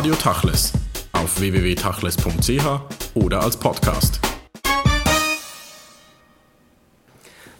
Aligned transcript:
Radio 0.00 0.14
Tachles 0.14 0.72
auf 1.12 1.38
www.tachles.ch 1.40 2.64
oder 3.12 3.42
als 3.42 3.58
Podcast. 3.58 4.18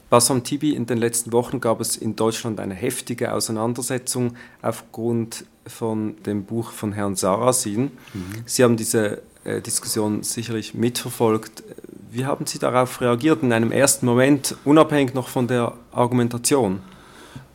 Bassam 0.09 0.43
Tibi, 0.43 0.75
in 0.75 0.87
den 0.87 0.97
letzten 0.97 1.33
Wochen 1.33 1.61
gab 1.61 1.83
es 1.83 1.99
in 1.99 2.17
Deutschland 2.17 2.59
eine 2.59 2.73
heftige 2.73 3.35
Auseinandersetzung 3.35 4.39
aufgrund 4.63 5.45
von 5.67 6.17
dem 6.23 6.45
Buch 6.45 6.71
von 6.71 6.95
Herrn 6.95 7.15
Sarasin. 7.15 7.91
Mhm. 8.15 8.23
Sie 8.47 8.65
haben 8.65 8.79
diese 8.79 9.21
äh, 9.45 9.61
Diskussion 9.61 10.23
sicherlich 10.23 10.73
mitverfolgt. 10.73 11.63
Wie 12.11 12.25
haben 12.25 12.47
Sie 12.47 12.59
darauf 12.59 13.03
reagiert 13.03 13.43
in 13.43 13.53
einem 13.53 13.71
ersten 13.71 14.07
Moment, 14.07 14.57
unabhängig 14.65 15.13
noch 15.13 15.29
von 15.29 15.47
der 15.47 15.75
Argumentation? 15.93 16.81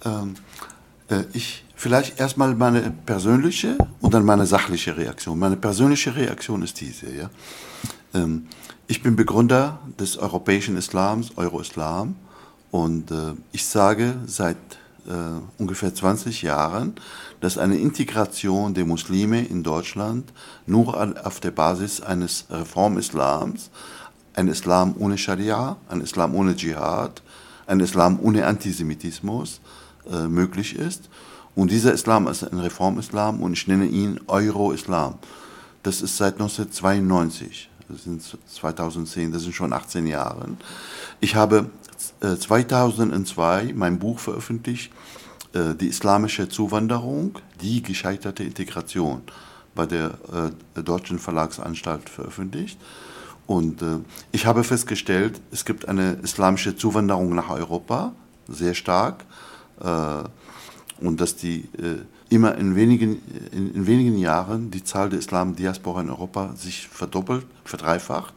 Ähm, 0.05 0.35
äh, 1.09 1.23
ich 1.33 1.64
vielleicht 1.75 2.19
erstmal 2.19 2.55
meine 2.55 2.93
persönliche 3.05 3.77
und 4.01 4.13
dann 4.13 4.25
meine 4.25 4.45
sachliche 4.45 4.97
Reaktion. 4.97 5.37
Meine 5.37 5.57
persönliche 5.57 6.15
Reaktion 6.15 6.61
ist 6.63 6.79
diese. 6.81 7.13
Ja? 7.13 7.29
Ähm, 8.13 8.47
ich 8.87 9.01
bin 9.01 9.15
Begründer 9.15 9.79
des 9.99 10.17
europäischen 10.17 10.77
Islams, 10.77 11.37
Euro-Islam, 11.37 12.15
und 12.71 13.11
äh, 13.11 13.33
ich 13.51 13.65
sage 13.65 14.15
seit 14.25 14.57
äh, 15.07 15.11
ungefähr 15.57 15.93
20 15.93 16.41
Jahren, 16.41 16.95
dass 17.39 17.57
eine 17.57 17.77
Integration 17.77 18.73
der 18.73 18.85
Muslime 18.85 19.45
in 19.45 19.63
Deutschland 19.63 20.33
nur 20.65 20.95
auf 21.25 21.39
der 21.39 21.51
Basis 21.51 22.01
eines 22.01 22.45
Reformislams 22.49 23.69
ein 24.33 24.47
Islam 24.47 24.95
ohne 24.99 25.17
Scharia, 25.17 25.77
ein 25.87 26.01
Islam 26.01 26.35
ohne 26.35 26.55
Dschihad, 26.55 27.21
ein 27.67 27.79
Islam 27.79 28.19
ohne 28.21 28.45
Antisemitismus 28.45 29.61
äh, 30.11 30.27
möglich 30.27 30.75
ist. 30.75 31.09
Und 31.55 31.71
dieser 31.71 31.93
Islam 31.93 32.27
ist 32.27 32.43
ein 32.43 32.59
Reformislam 32.59 33.41
und 33.41 33.53
ich 33.53 33.67
nenne 33.67 33.85
ihn 33.85 34.19
Euro-Islam. 34.27 35.15
Das 35.83 36.01
ist 36.01 36.17
seit 36.17 36.33
1992, 36.33 37.69
das 37.87 38.03
sind 38.03 38.21
2010, 38.47 39.31
das 39.31 39.43
sind 39.43 39.53
schon 39.53 39.71
18 39.71 40.05
Jahre. 40.07 40.49
Ich 41.21 41.35
habe 41.35 41.69
äh, 42.21 42.35
2002 42.35 43.73
mein 43.75 43.99
Buch 43.99 44.19
veröffentlicht, 44.19 44.91
äh, 45.53 45.73
Die 45.75 45.87
islamische 45.87 46.49
Zuwanderung, 46.49 47.39
die 47.61 47.81
gescheiterte 47.81 48.43
Integration, 48.43 49.21
bei 49.73 49.85
der 49.85 50.17
äh, 50.75 50.83
Deutschen 50.83 51.19
Verlagsanstalt 51.19 52.09
veröffentlicht. 52.09 52.77
Und 53.47 53.81
äh, 53.81 53.99
ich 54.31 54.45
habe 54.45 54.63
festgestellt, 54.63 55.39
es 55.51 55.63
gibt 55.63 55.87
eine 55.87 56.13
islamische 56.23 56.75
Zuwanderung 56.75 57.33
nach 57.35 57.49
Europa, 57.49 58.13
sehr 58.47 58.73
stark, 58.73 59.23
äh, 59.81 60.23
und 60.99 61.19
dass 61.21 61.35
die 61.35 61.65
äh, 61.77 61.97
immer 62.29 62.55
in 62.55 62.75
wenigen, 62.75 63.21
in, 63.51 63.73
in, 63.73 63.87
wenigen 63.87 64.17
Jahren 64.17 64.71
die 64.71 64.83
Zahl 64.83 65.09
der 65.09 65.19
Islam-Diaspora 65.19 66.01
in 66.01 66.09
Europa 66.09 66.53
sich 66.55 66.87
verdoppelt, 66.87 67.45
verdreifacht 67.63 68.33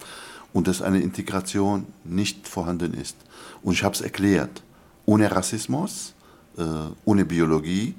und 0.52 0.66
dass 0.66 0.82
eine 0.82 1.00
Integration 1.00 1.86
nicht 2.04 2.48
vorhanden 2.48 2.94
ist. 2.94 3.16
Und 3.62 3.74
ich 3.74 3.84
habe 3.84 3.94
es 3.94 4.00
erklärt, 4.00 4.62
ohne 5.06 5.30
Rassismus, 5.30 6.14
äh, 6.56 6.62
ohne 7.04 7.24
Biologie. 7.24 7.94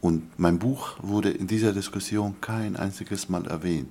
Und 0.00 0.38
mein 0.38 0.58
Buch 0.58 0.94
wurde 1.02 1.30
in 1.30 1.46
dieser 1.46 1.72
Diskussion 1.72 2.36
kein 2.40 2.76
einziges 2.76 3.28
Mal 3.28 3.46
erwähnt 3.46 3.88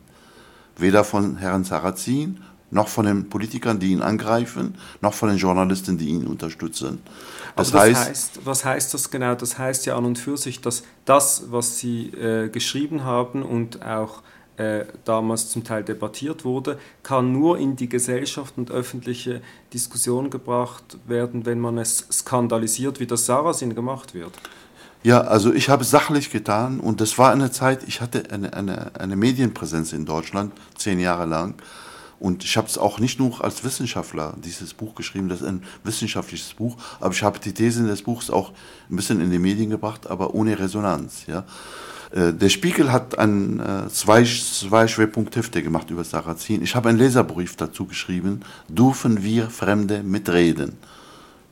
weder 0.79 1.03
von 1.03 1.35
Herrn 1.37 1.63
Sarrazin 1.63 2.39
noch 2.71 2.87
von 2.87 3.05
den 3.05 3.29
Politikern, 3.29 3.79
die 3.79 3.91
ihn 3.91 4.01
angreifen, 4.01 4.75
noch 5.01 5.13
von 5.13 5.29
den 5.29 5.37
Journalisten, 5.37 5.97
die 5.97 6.09
ihn 6.09 6.27
unterstützen. 6.27 7.01
Das, 7.55 7.71
das 7.71 7.81
heißt, 7.81 8.09
heißt, 8.09 8.39
was 8.45 8.65
heißt 8.65 8.93
das 8.93 9.09
genau? 9.11 9.35
Das 9.35 9.57
heißt 9.57 9.85
ja 9.85 9.97
an 9.97 10.05
und 10.05 10.17
für 10.17 10.37
sich, 10.37 10.61
dass 10.61 10.83
das, 11.05 11.45
was 11.49 11.79
Sie 11.79 12.07
äh, 12.07 12.49
geschrieben 12.49 13.03
haben 13.03 13.43
und 13.43 13.83
auch 13.83 14.21
äh, 14.57 14.85
damals 15.05 15.49
zum 15.49 15.63
Teil 15.63 15.83
debattiert 15.83 16.43
wurde, 16.45 16.77
kann 17.01 17.31
nur 17.31 17.57
in 17.57 17.75
die 17.75 17.89
Gesellschaft 17.89 18.57
und 18.57 18.71
öffentliche 18.71 19.41
Diskussion 19.73 20.29
gebracht 20.29 20.97
werden, 21.07 21.45
wenn 21.45 21.59
man 21.59 21.77
es 21.77 22.05
skandalisiert, 22.11 22.99
wie 22.99 23.07
das 23.07 23.25
Sarasin 23.25 23.73
gemacht 23.73 24.13
wird. 24.13 24.33
Ja, 25.01 25.21
also 25.21 25.53
ich 25.53 25.69
habe 25.69 25.83
es 25.83 25.91
sachlich 25.91 26.29
getan 26.29 26.81
und 26.81 26.99
das 26.99 27.17
war 27.17 27.31
eine 27.31 27.51
Zeit, 27.51 27.87
ich 27.87 28.01
hatte 28.01 28.31
eine, 28.31 28.53
eine, 28.53 28.91
eine 28.99 29.15
Medienpräsenz 29.15 29.93
in 29.93 30.05
Deutschland, 30.05 30.51
zehn 30.77 30.99
Jahre 30.99 31.25
lang. 31.25 31.55
Und 32.19 32.43
ich 32.43 32.57
habe 32.57 32.67
es 32.67 32.77
auch 32.77 32.99
nicht 32.99 33.17
nur 33.19 33.43
als 33.43 33.63
Wissenschaftler 33.63 34.33
dieses 34.43 34.73
Buch 34.73 34.93
geschrieben, 34.93 35.29
das 35.29 35.41
ist 35.41 35.47
ein 35.47 35.63
wissenschaftliches 35.83 36.53
Buch, 36.53 36.75
aber 36.99 37.13
ich 37.13 37.23
habe 37.23 37.39
die 37.39 37.53
Thesen 37.53 37.87
des 37.87 38.01
Buchs 38.01 38.29
auch 38.29 38.51
ein 38.89 38.95
bisschen 38.97 39.21
in 39.21 39.31
die 39.31 39.39
Medien 39.39 39.69
gebracht, 39.69 40.07
aber 40.07 40.33
ohne 40.35 40.59
Resonanz. 40.59 41.25
Ja. 41.27 41.45
Äh, 42.11 42.33
der 42.33 42.49
Spiegel 42.49 42.91
hat 42.91 43.17
ein, 43.17 43.59
äh, 43.59 43.89
zwei, 43.89 44.23
zwei 44.23 44.87
Schwerpunkthefte 44.87 45.63
gemacht 45.63 45.89
über 45.91 46.03
Sarrazin. 46.03 46.61
Ich 46.61 46.75
habe 46.75 46.89
einen 46.89 46.97
Leserbrief 46.97 47.55
dazu 47.55 47.85
geschrieben, 47.85 48.41
dürfen 48.67 49.23
wir 49.23 49.49
Fremde 49.49 50.03
mitreden? 50.03 50.73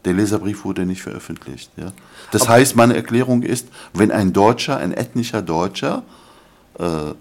Der 0.06 0.14
Leserbrief 0.14 0.64
wurde 0.66 0.86
nicht 0.86 1.02
veröffentlicht. 1.02 1.72
Ja. 1.78 1.92
Das 2.32 2.44
Aber 2.44 2.54
heißt, 2.54 2.76
meine 2.76 2.96
Erklärung 2.96 3.44
ist, 3.44 3.68
wenn 3.94 4.12
ein 4.12 4.34
Deutscher, 4.34 4.78
ein 4.78 4.94
ethnischer 4.94 5.42
Deutscher, 5.42 6.04
äh, 6.80 7.14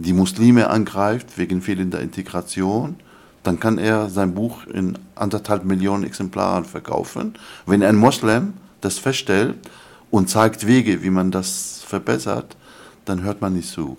die 0.00 0.12
Muslime 0.12 0.70
angreift 0.70 1.36
wegen 1.36 1.60
fehlender 1.60 2.00
Integration, 2.00 2.96
dann 3.42 3.60
kann 3.60 3.78
er 3.78 4.08
sein 4.08 4.34
Buch 4.34 4.66
in 4.66 4.98
anderthalb 5.14 5.64
Millionen 5.64 6.04
Exemplaren 6.04 6.64
verkaufen. 6.64 7.34
Wenn 7.66 7.82
ein 7.82 7.96
Moslem 7.96 8.54
das 8.80 8.98
feststellt 8.98 9.56
und 10.10 10.28
zeigt 10.28 10.66
Wege, 10.66 11.02
wie 11.02 11.10
man 11.10 11.30
das 11.30 11.82
verbessert, 11.86 12.56
dann 13.04 13.22
hört 13.22 13.40
man 13.40 13.54
nicht 13.54 13.68
zu. 13.68 13.96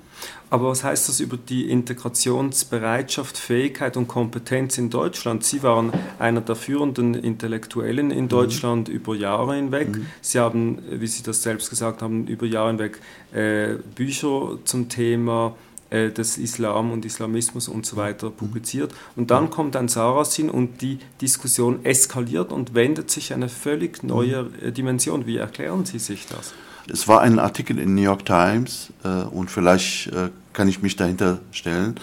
Aber 0.49 0.67
was 0.67 0.83
heißt 0.83 1.07
das 1.07 1.21
über 1.21 1.37
die 1.37 1.69
Integrationsbereitschaft, 1.69 3.37
Fähigkeit 3.37 3.95
und 3.95 4.07
Kompetenz 4.07 4.77
in 4.77 4.89
Deutschland? 4.89 5.45
Sie 5.45 5.63
waren 5.63 5.93
einer 6.19 6.41
der 6.41 6.55
führenden 6.55 7.13
Intellektuellen 7.13 8.11
in 8.11 8.25
mhm. 8.25 8.29
Deutschland 8.29 8.89
mhm. 8.89 8.95
über 8.95 9.15
Jahre 9.15 9.55
hinweg. 9.55 9.95
Mhm. 9.95 10.07
Sie 10.19 10.39
haben, 10.39 10.79
wie 10.89 11.07
Sie 11.07 11.23
das 11.23 11.41
selbst 11.41 11.69
gesagt 11.69 12.01
haben, 12.01 12.27
über 12.27 12.45
Jahre 12.45 12.69
hinweg 12.71 12.99
äh, 13.33 13.75
Bücher 13.95 14.57
zum 14.65 14.89
Thema 14.89 15.55
äh, 15.91 16.09
des 16.09 16.37
Islam 16.37 16.91
und 16.91 17.03
Islamismus 17.03 17.67
und 17.67 17.85
so 17.85 17.97
weiter 17.97 18.29
mhm. 18.29 18.35
publiziert. 18.35 18.93
Und 19.17 19.29
dann 19.29 19.49
kommt 19.49 19.75
ein 19.75 19.89
Sarasin 19.89 20.49
und 20.49 20.81
die 20.81 20.99
Diskussion 21.19 21.83
eskaliert 21.83 22.53
und 22.53 22.73
wendet 22.73 23.11
sich 23.11 23.33
eine 23.33 23.49
völlig 23.49 24.01
neue 24.01 24.43
mhm. 24.43 24.67
äh, 24.67 24.71
Dimension. 24.71 25.25
Wie 25.25 25.35
erklären 25.35 25.83
Sie 25.83 25.99
sich 25.99 26.27
das? 26.27 26.53
Es 26.87 27.09
war 27.09 27.19
ein 27.19 27.39
Artikel 27.39 27.77
in 27.77 27.93
New 27.93 28.03
York 28.03 28.25
Times 28.25 28.93
äh, 29.03 29.23
und 29.23 29.51
vielleicht 29.51 30.07
äh, 30.07 30.29
kann 30.53 30.69
ich 30.69 30.81
mich 30.81 30.95
dahinter 30.95 31.39
stellen. 31.51 31.95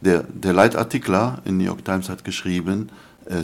Der, 0.00 0.22
der 0.22 0.52
Leitartikler 0.54 1.42
in 1.44 1.58
New 1.58 1.64
York 1.64 1.84
Times 1.84 2.08
hat 2.08 2.24
geschrieben, 2.24 2.88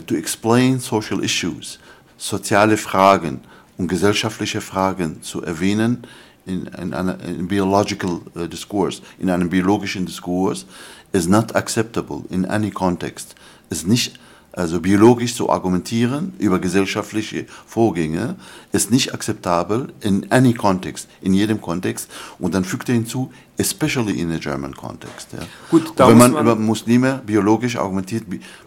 to 0.07 0.15
explain 0.15 0.79
social 0.79 1.23
issues, 1.23 1.77
soziale 2.17 2.75
Fragen 2.75 3.41
und 3.77 3.87
gesellschaftliche 3.87 4.61
Fragen 4.61 5.21
zu 5.21 5.43
erwähnen 5.43 6.07
in, 6.45 6.65
in 6.65 6.93
einem 6.93 7.17
in 7.21 7.47
biological 7.47 8.21
uh, 8.35 8.47
discourse, 8.47 9.01
in 9.19 9.29
einem 9.29 9.49
biologischen 9.49 10.05
Diskurs, 10.05 10.65
is 11.11 11.27
not 11.27 11.55
acceptable 11.55 12.23
in 12.29 12.45
any 12.45 12.71
context. 12.71 13.35
Ist 13.69 13.87
nicht 13.87 14.19
also 14.53 14.81
biologisch 14.81 15.35
zu 15.35 15.49
argumentieren 15.49 16.33
über 16.37 16.59
gesellschaftliche 16.59 17.45
Vorgänge, 17.65 18.35
ist 18.73 18.91
nicht 18.91 19.13
akzeptabel 19.13 19.93
in 20.01 20.29
any 20.29 20.53
context, 20.53 21.07
in 21.21 21.33
jedem 21.33 21.61
Kontext. 21.61 22.09
Und 22.37 22.53
dann 22.53 22.65
fügt 22.65 22.89
er 22.89 22.95
hinzu, 22.95 23.31
especially 23.57 24.19
in 24.19 24.31
the 24.31 24.39
German 24.39 24.73
context. 24.75 25.27
Ja. 25.33 25.39
Gut, 25.69 25.93
wenn 25.97 26.17
man, 26.17 26.31
man, 26.31 26.41
über 26.41 26.55
Muslime 26.55 27.21
biologisch 27.25 27.75
argumentiert, 27.75 28.23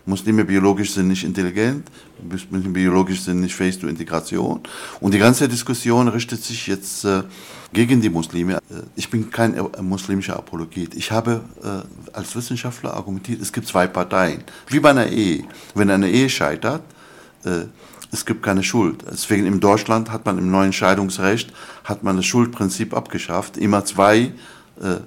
Muslime 0.06 0.44
biologisch 0.44 0.92
sind 0.92 1.08
nicht 1.08 1.24
intelligent, 1.24 1.90
Muslime 2.22 2.68
biologisch 2.72 3.22
sind 3.22 3.40
nicht 3.40 3.54
fähig 3.54 3.78
zur 3.78 3.88
Integration. 3.88 4.60
Und 5.00 5.14
die 5.14 5.18
ganze 5.18 5.48
Diskussion 5.48 6.08
richtet 6.08 6.42
sich 6.42 6.66
jetzt 6.66 7.04
äh, 7.04 7.22
gegen 7.72 8.00
die 8.00 8.10
Muslime. 8.10 8.54
Äh, 8.54 8.82
ich 8.96 9.10
bin 9.10 9.30
kein 9.30 9.54
äh, 9.54 9.82
muslimischer 9.82 10.36
Apologet. 10.36 10.94
Ich 10.94 11.10
habe 11.10 11.40
äh, 11.62 12.16
als 12.16 12.34
Wissenschaftler 12.36 12.94
argumentiert, 12.94 13.40
es 13.40 13.52
gibt 13.52 13.66
zwei 13.66 13.86
Parteien. 13.86 14.44
Wie 14.68 14.80
bei 14.80 14.90
einer 14.90 15.06
Ehe. 15.06 15.44
Wenn 15.74 15.90
eine 15.90 16.08
Ehe 16.08 16.28
scheitert, 16.28 16.82
äh, 17.44 17.64
es 18.12 18.24
gibt 18.24 18.44
keine 18.44 18.62
Schuld. 18.62 19.04
Deswegen 19.10 19.44
in 19.44 19.58
Deutschland 19.58 20.12
hat 20.12 20.24
man 20.24 20.38
im 20.38 20.48
neuen 20.50 20.72
Scheidungsrecht 20.72 21.52
hat 21.82 22.04
man 22.04 22.16
das 22.16 22.24
Schuldprinzip 22.24 22.94
abgeschafft. 22.94 23.56
Immer 23.56 23.84
zwei, 23.84 24.32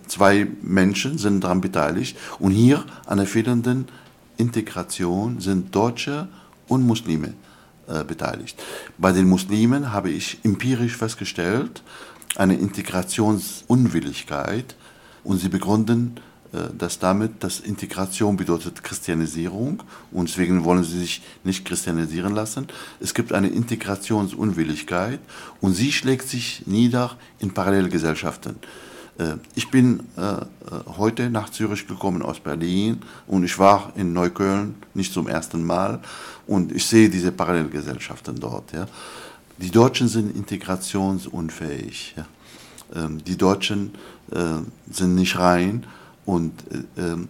zwei 0.08 0.48
Menschen 0.62 1.18
sind 1.18 1.44
daran 1.44 1.62
beteiligt. 1.62 2.18
Und 2.40 2.52
hier 2.52 2.86
an 3.06 3.18
der 3.18 3.28
fehlenden 3.28 3.88
Integration 4.38 5.42
sind 5.42 5.76
Deutsche 5.76 6.30
und 6.68 6.86
Muslime 6.86 7.34
äh, 7.88 8.04
beteiligt. 8.04 8.62
Bei 8.98 9.14
den 9.14 9.30
Muslimen 9.30 9.94
habe 9.94 10.10
ich 10.10 10.40
empirisch 10.44 10.98
festgestellt, 10.98 11.84
eine 12.36 12.56
Integrationsunwilligkeit 12.56 14.76
und 15.24 15.38
sie 15.40 15.48
begründen 15.50 16.20
äh, 16.54 16.60
das 16.78 17.00
damit, 17.00 17.44
dass 17.44 17.62
Integration 17.62 18.38
bedeutet 18.38 18.84
Christianisierung 18.84 19.82
und 20.12 20.30
deswegen 20.30 20.66
wollen 20.66 20.84
sie 20.84 21.00
sich 21.00 21.24
nicht 21.44 21.66
christianisieren 21.66 22.36
lassen. 22.36 22.68
Es 23.00 23.14
gibt 23.14 23.34
eine 23.34 23.48
Integrationsunwilligkeit 23.48 25.20
und 25.62 25.74
sie 25.74 25.92
schlägt 25.92 26.28
sich 26.28 26.64
nieder 26.66 27.16
in 27.40 27.54
Parallelgesellschaften. 27.54 28.56
Äh, 29.18 29.36
ich 29.56 29.70
bin 29.70 30.02
äh, 30.16 30.46
heute 30.98 31.30
nach 31.30 31.50
Zürich 31.50 31.88
gekommen 31.88 32.22
aus 32.22 32.40
Berlin 32.40 33.02
und 33.28 33.44
ich 33.44 33.58
war 33.58 33.92
in 33.96 34.14
Neukölln 34.14 34.76
nicht 34.94 35.14
zum 35.14 35.28
ersten 35.28 35.64
Mal 35.64 36.00
und 36.46 36.72
ich 36.72 36.86
sehe 36.86 37.10
diese 37.10 37.32
Parallelgesellschaften 37.32 38.40
dort. 38.40 38.72
Die 39.58 39.72
Deutschen 39.72 40.08
sind 40.08 40.36
integrationsunfähig. 40.36 42.16
Ähm, 42.96 43.24
die 43.24 43.38
Deutschen 43.38 43.94
äh, 44.32 44.62
sind 44.92 45.16
nicht 45.16 45.38
rein 45.40 45.86
und 46.26 46.54
ähm, 46.98 47.30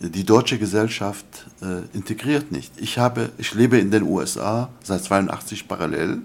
die 0.00 0.24
deutsche 0.24 0.58
Gesellschaft 0.58 1.26
integriert 1.92 2.52
nicht. 2.52 2.72
Ich, 2.76 2.98
habe, 2.98 3.30
ich 3.36 3.52
lebe 3.52 3.78
in 3.78 3.90
den 3.90 4.04
USA 4.04 4.68
seit 4.84 5.02
82 5.02 5.66
parallel 5.66 6.22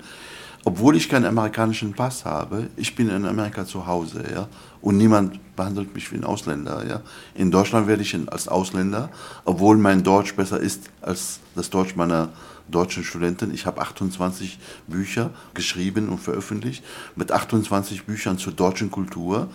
obwohl 0.65 0.95
ich 0.95 1.09
keinen 1.09 1.25
amerikanischen 1.25 1.93
Pass 1.93 2.23
habe, 2.23 2.69
ich 2.77 2.95
bin 2.95 3.09
in 3.09 3.25
Amerika 3.25 3.65
zu 3.65 3.85
Hause, 3.85 4.23
ja, 4.33 4.47
und 4.83 4.97
niemand 4.97 5.39
behandelt 5.55 5.95
mich 5.95 6.11
wie 6.11 6.17
ein 6.17 6.25
Ausländer, 6.25 6.85
ja. 6.85 7.01
In 7.35 7.51
Deutschland 7.51 7.87
werde 7.87 8.01
ich 8.01 8.15
als 8.27 8.49
Ausländer, 8.49 9.09
obwohl 9.45 9.77
mein 9.77 10.03
Deutsch 10.03 10.35
besser 10.35 10.59
ist 10.59 10.89
als 11.01 11.39
das 11.55 11.69
Deutsch 11.69 11.95
meiner 11.95 12.29
deutschen 12.67 13.05
Studenten. 13.05 13.53
Ich 13.53 13.65
habe 13.65 13.79
28 13.79 14.59
Bücher 14.87 15.29
geschrieben 15.53 16.09
und 16.09 16.19
veröffentlicht. 16.19 16.83
Mit 17.15 17.31
28 17.31 18.03
Büchern 18.03 18.37
zur 18.37 18.51
deutschen 18.51 18.91
Kultur 18.91 19.47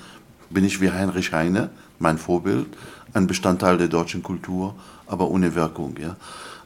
bin 0.49 0.65
ich 0.65 0.81
wie 0.81 0.91
Heinrich 0.91 1.33
Heine, 1.33 1.69
mein 1.99 2.17
Vorbild, 2.17 2.67
ein 3.13 3.27
Bestandteil 3.27 3.77
der 3.77 3.89
deutschen 3.89 4.23
Kultur, 4.23 4.77
aber 5.07 5.29
ohne 5.29 5.55
Wirkung, 5.55 5.99
ja. 6.01 6.17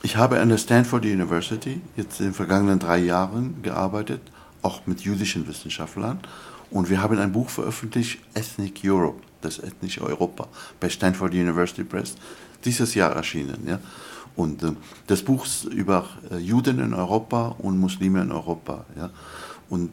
Ich 0.04 0.16
habe 0.16 0.38
an 0.38 0.50
der 0.50 0.58
Stanford 0.58 1.04
University 1.04 1.80
jetzt 1.96 2.20
in 2.20 2.26
den 2.26 2.34
vergangenen 2.34 2.78
drei 2.78 2.98
Jahren 2.98 3.60
gearbeitet, 3.62 4.20
auch 4.62 4.86
mit 4.86 5.00
jüdischen 5.00 5.48
Wissenschaftlern. 5.48 6.20
Und 6.72 6.88
wir 6.88 7.02
haben 7.02 7.18
ein 7.18 7.32
Buch 7.32 7.50
veröffentlicht, 7.50 8.20
Ethnic 8.34 8.80
Europe, 8.84 9.20
das 9.42 9.58
ethnische 9.58 10.00
Europa, 10.02 10.48
bei 10.80 10.88
Stanford 10.88 11.32
University 11.32 11.84
Press, 11.84 12.14
dieses 12.64 12.94
Jahr 12.94 13.12
erschienen. 13.12 13.66
Ja? 13.66 13.78
Und 14.36 14.62
äh, 14.62 14.72
das 15.06 15.22
Buch 15.22 15.44
ist 15.44 15.64
über 15.64 16.08
äh, 16.30 16.38
Juden 16.38 16.78
in 16.80 16.94
Europa 16.94 17.54
und 17.58 17.78
Muslime 17.78 18.22
in 18.22 18.32
Europa. 18.32 18.86
Ja? 18.96 19.10
Und 19.68 19.90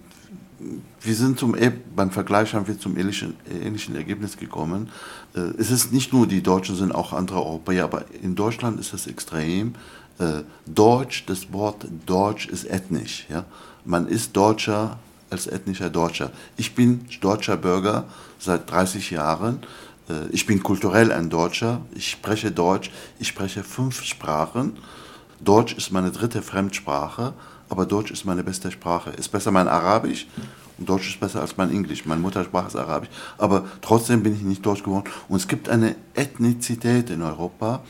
wir 1.02 1.16
sind 1.16 1.40
zum, 1.40 1.56
beim 1.96 2.12
Vergleich 2.12 2.54
haben 2.54 2.68
wir 2.68 2.80
zum 2.80 2.98
ähnlichen, 2.98 3.36
ähnlichen 3.50 3.96
Ergebnis 3.96 4.38
gekommen. 4.38 4.90
Äh, 5.36 5.42
es 5.58 5.72
ist 5.72 5.92
nicht 5.92 6.14
nur 6.14 6.28
die 6.28 6.42
Deutschen, 6.42 6.76
sind 6.76 6.94
auch 6.94 7.12
andere 7.12 7.44
Europäer, 7.46 7.84
aber 7.86 8.06
in 8.22 8.36
Deutschland 8.36 8.80
ist 8.80 8.94
es 8.94 9.08
extrem. 9.08 9.76
Äh, 10.18 10.44
Deutsch, 10.66 11.26
das 11.26 11.52
Wort 11.52 11.86
Deutsch 12.06 12.48
ist 12.48 12.66
ethnisch. 12.66 13.26
Ja? 13.30 13.44
Man 13.84 14.08
ist 14.08 14.38
Deutscher 14.38 14.98
als 15.30 15.48
ethnischer 15.48 15.90
Deutscher. 15.90 16.32
Ich 16.58 16.76
bin 16.76 17.06
deutscher 17.22 17.58
Bürger 17.58 18.06
seit 18.40 18.70
30 18.70 19.12
Jahren. 19.12 19.60
Äh, 20.10 20.28
ich 20.32 20.46
bin 20.46 20.64
kulturell 20.64 21.12
ein 21.12 21.30
Deutscher. 21.30 21.82
Ich 21.94 22.10
spreche 22.12 22.52
Deutsch. 22.52 22.92
Ich 23.20 23.28
spreche 23.28 23.64
fünf 23.64 24.04
Sprachen. 24.04 24.78
Deutsch 25.40 25.74
ist 25.74 25.92
meine 25.92 26.12
dritte 26.12 26.42
Fremdsprache, 26.42 27.34
aber 27.70 27.86
Deutsch 27.86 28.12
ist 28.12 28.26
meine 28.26 28.44
beste 28.44 28.72
Sprache. 28.72 29.12
Ist 29.12 29.30
besser 29.30 29.52
mein 29.52 29.70
Arabisch 29.70 30.28
und 30.78 30.90
Deutsch 30.90 31.10
ist 31.10 31.20
besser 31.20 31.42
als 31.42 31.56
mein 31.56 31.72
Englisch. 31.72 32.06
Meine 32.06 32.22
Muttersprache 32.22 32.68
ist 32.68 32.76
Arabisch. 32.76 33.10
Aber 33.38 33.66
trotzdem 33.82 34.24
bin 34.24 34.36
ich 34.36 34.42
nicht 34.42 34.66
Deutsch 34.66 34.84
geworden. 34.84 35.10
Und 35.30 35.38
es 35.38 35.48
gibt 35.48 35.70
eine 35.70 35.96
Ethnizität 36.14 37.10
in 37.10 37.22
Europa, 37.22 37.82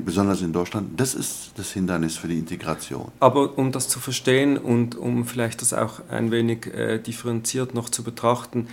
besonders 0.00 0.42
in 0.42 0.52
Deutschland, 0.52 0.98
das 0.98 1.14
ist 1.14 1.52
das 1.56 1.72
Hindernis 1.72 2.16
für 2.16 2.28
die 2.28 2.38
Integration. 2.38 3.10
Aber 3.20 3.56
um 3.58 3.72
das 3.72 3.88
zu 3.88 4.00
verstehen 4.00 4.58
und 4.58 4.96
um 4.96 5.24
vielleicht 5.24 5.60
das 5.60 5.72
auch 5.72 6.00
ein 6.08 6.30
wenig 6.30 6.66
äh, 6.66 6.98
differenziert 6.98 7.74
noch 7.74 7.88
zu 7.88 8.02
betrachten, 8.02 8.68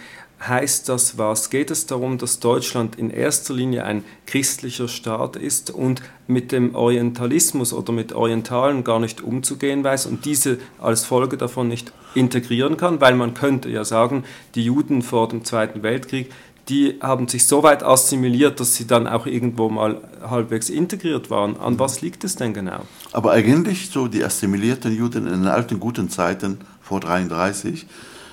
heißt 0.48 0.90
das 0.90 1.18
was? 1.18 1.50
Geht 1.50 1.72
es 1.72 1.86
darum, 1.86 2.18
dass 2.18 2.40
Deutschland 2.40 2.96
in 2.98 3.10
erster 3.10 3.54
Linie 3.54 3.86
ein 3.86 4.04
christlicher 4.26 4.88
Staat 4.88 5.36
ist 5.36 5.70
und 5.70 6.02
mit 6.28 6.52
dem 6.52 6.76
Orientalismus 6.76 7.74
oder 7.74 7.94
mit 7.94 8.14
Orientalen 8.14 8.84
gar 8.84 9.00
nicht 9.00 9.22
umzugehen 9.22 9.84
weiß 9.84 10.08
und 10.08 10.26
diese 10.26 10.58
als 10.80 11.06
Folge 11.06 11.38
davon 11.38 11.68
nicht 11.68 11.94
integrieren 12.16 12.78
kann? 12.78 13.02
Weil 13.02 13.16
man 13.16 13.34
könnte 13.34 13.70
ja 13.70 13.84
sagen, 13.84 14.24
die 14.56 14.66
Juden 14.66 15.02
vor 15.02 15.28
dem 15.28 15.46
Zweiten 15.46 15.84
Weltkrieg, 15.84 16.32
die 16.72 16.98
haben 17.02 17.28
sich 17.28 17.46
so 17.48 17.64
weit 17.64 17.84
assimiliert, 17.84 18.62
dass 18.62 18.76
sie 18.76 18.88
dann 18.88 19.06
auch 19.06 19.26
irgendwo 19.26 19.70
mal 19.70 19.98
halbwegs 20.24 20.70
integriert 20.70 21.30
waren. 21.30 21.58
An 21.58 21.78
was 21.78 22.02
liegt 22.02 22.24
es 22.24 22.38
denn 22.38 22.54
genau? 22.54 22.86
Aber 23.12 23.34
eigentlich 23.34 23.90
so 23.90 24.08
die 24.08 24.24
assimilierten 24.24 24.96
Juden 24.96 25.28
in 25.28 25.42
den 25.42 25.48
alten 25.48 25.82
guten 25.82 26.10
Zeiten 26.10 26.60
vor 26.82 27.02
33, 27.02 27.86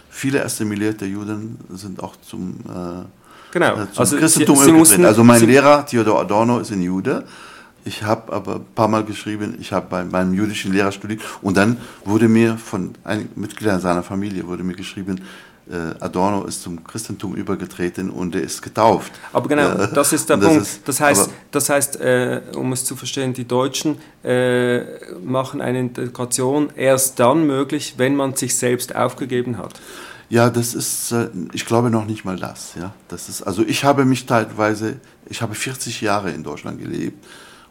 viele 0.08 0.44
assimilierte 0.44 1.04
Juden 1.04 1.58
sind 1.70 2.00
auch 2.00 2.14
zum, 2.22 2.60
äh, 2.68 3.04
genau. 3.50 3.72
Äh, 3.72 3.90
zum 3.90 3.98
also 3.98 4.16
Christentum 4.16 4.56
sie, 4.56 4.64
sie 4.66 4.72
mussten, 4.72 5.04
Also 5.04 5.24
mein 5.24 5.44
Lehrer 5.44 5.84
Theodor 5.84 6.20
Adorno 6.20 6.60
ist 6.60 6.70
ein 6.70 6.82
Jude. 6.82 7.24
Ich 7.84 8.04
habe 8.04 8.32
aber 8.32 8.56
ein 8.56 8.66
paar 8.74 8.88
Mal 8.88 9.02
geschrieben, 9.02 9.56
ich 9.60 9.72
habe 9.72 9.86
bei 9.90 10.04
meinem 10.04 10.32
jüdischen 10.34 10.72
Lehrer 10.72 10.92
studiert 10.92 11.22
und 11.42 11.56
dann 11.56 11.78
wurde 12.04 12.28
mir 12.28 12.56
von 12.56 12.94
einem 13.02 13.30
Mitglied 13.34 13.80
seiner 13.80 14.02
Familie 14.04 14.46
wurde 14.46 14.62
mir 14.62 14.74
geschrieben, 14.74 15.22
Adorno 16.00 16.44
ist 16.44 16.62
zum 16.62 16.82
Christentum 16.84 17.34
übergetreten 17.34 18.10
und 18.10 18.34
er 18.34 18.42
ist 18.42 18.62
getauft. 18.62 19.12
Aber 19.32 19.48
genau, 19.48 19.86
das 19.86 20.12
ist 20.12 20.28
der 20.28 20.38
das 20.38 20.46
Punkt. 20.46 20.62
Ist, 20.62 20.88
das 20.88 21.00
heißt, 21.00 21.30
das 21.50 21.68
heißt 21.70 22.00
äh, 22.00 22.40
um 22.54 22.72
es 22.72 22.84
zu 22.84 22.96
verstehen, 22.96 23.34
die 23.34 23.46
Deutschen 23.46 23.98
äh, 24.24 24.80
machen 25.22 25.60
eine 25.60 25.80
Integration 25.80 26.70
erst 26.74 27.20
dann 27.20 27.46
möglich, 27.46 27.94
wenn 27.98 28.16
man 28.16 28.34
sich 28.34 28.56
selbst 28.56 28.94
aufgegeben 28.94 29.58
hat. 29.58 29.80
Ja, 30.30 30.50
das 30.50 30.74
ist, 30.74 31.12
äh, 31.12 31.28
ich 31.52 31.64
glaube 31.64 31.90
noch 31.90 32.04
nicht 32.04 32.24
mal 32.24 32.36
das. 32.36 32.74
Ja, 32.78 32.92
das 33.08 33.28
ist, 33.28 33.42
also 33.42 33.62
ich 33.62 33.84
habe 33.84 34.04
mich 34.04 34.26
teilweise, 34.26 34.96
ich 35.28 35.40
habe 35.40 35.54
40 35.54 36.00
Jahre 36.02 36.30
in 36.30 36.42
Deutschland 36.42 36.80
gelebt 36.80 37.24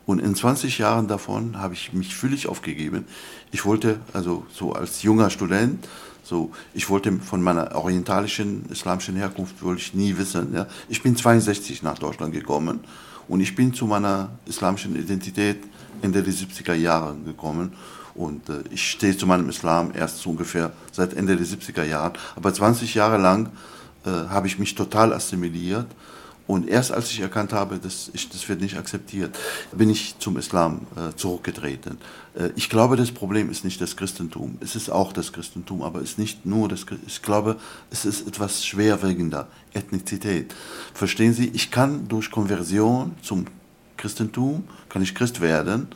und 0.06 0.20
in 0.20 0.36
20 0.36 0.78
Jahren 0.80 1.08
davon 1.08 1.60
habe 1.60 1.74
ich 1.76 1.94
mich 1.94 2.16
völlig 2.16 2.48
aufgegeben. 2.48 3.06
Ich 3.52 3.66
wollte 3.66 4.00
also 4.14 4.46
so 4.52 4.74
als 4.74 5.04
junger 5.04 5.30
Student 5.30 5.88
so, 6.28 6.52
ich 6.74 6.90
wollte 6.90 7.14
von 7.20 7.42
meiner 7.42 7.74
orientalischen, 7.74 8.66
islamischen 8.70 9.16
Herkunft 9.16 9.64
wollte 9.64 9.82
ich 9.82 9.94
nie 9.94 10.18
wissen. 10.18 10.54
Ja. 10.54 10.68
Ich 10.90 11.02
bin 11.02 11.16
62 11.16 11.84
nach 11.84 11.98
Deutschland 11.98 12.34
gekommen 12.34 12.82
und 13.30 13.40
ich 13.40 13.56
bin 13.56 13.74
zu 13.74 13.86
meiner 13.86 14.30
islamischen 14.46 14.98
Identität 14.98 15.60
Ende 16.02 16.22
der 16.22 16.34
70er 16.34 16.74
Jahre 16.74 17.16
gekommen. 17.26 17.72
Und 18.14 18.50
äh, 18.50 18.64
ich 18.72 18.92
stehe 18.92 19.16
zu 19.16 19.26
meinem 19.26 19.48
Islam 19.48 19.94
erst 19.96 20.18
so 20.18 20.32
ungefähr 20.32 20.74
seit 20.92 21.14
Ende 21.14 21.38
der 21.38 21.46
70er 21.46 21.84
Jahren. 21.84 22.14
Aber 22.36 22.54
20 22.54 22.94
Jahre 22.94 23.18
lang 23.18 23.52
äh, 24.06 24.10
habe 24.10 24.48
ich 24.48 24.60
mich 24.60 24.76
total 24.76 25.14
assimiliert 25.14 25.88
und 26.48 26.70
erst 26.70 26.94
als 26.94 27.12
ich 27.12 27.20
erkannt 27.20 27.52
habe, 27.52 27.78
dass 27.78 28.10
ich, 28.14 28.30
das 28.30 28.48
wird 28.48 28.62
nicht 28.62 28.78
akzeptiert, 28.78 29.38
bin 29.74 29.90
ich 29.90 30.16
zum 30.18 30.38
Islam 30.38 30.88
äh, 30.96 31.14
zurückgetreten. 31.16 31.98
Äh, 32.36 32.50
ich 32.56 32.70
glaube, 32.70 32.96
das 32.96 33.12
Problem 33.12 33.52
ist 33.52 33.66
nicht 33.66 33.82
das 33.82 33.98
Christentum. 33.98 34.58
Es 34.62 34.76
ist 34.76 34.90
auch 34.90 35.12
das 35.12 35.34
Christentum, 35.34 35.82
aber 35.82 36.00
es 36.00 36.12
ist 36.12 36.20
nicht 36.20 36.46
nur 36.46 36.70
das 36.70 36.86
Christentum. 36.86 37.08
Ich 37.08 37.22
glaube, 37.22 37.58
es 37.92 38.06
ist 38.06 38.26
etwas 38.26 38.66
schwerwiegender. 38.66 39.48
Ethnizität. 39.74 40.56
Verstehen 40.94 41.34
Sie, 41.34 41.50
ich 41.54 41.70
kann 41.70 42.08
durch 42.08 42.32
Konversion 42.32 43.16
zum 43.22 43.46
Christentum, 43.98 44.64
kann 44.88 45.02
ich 45.02 45.14
Christ 45.14 45.42
werden, 45.42 45.88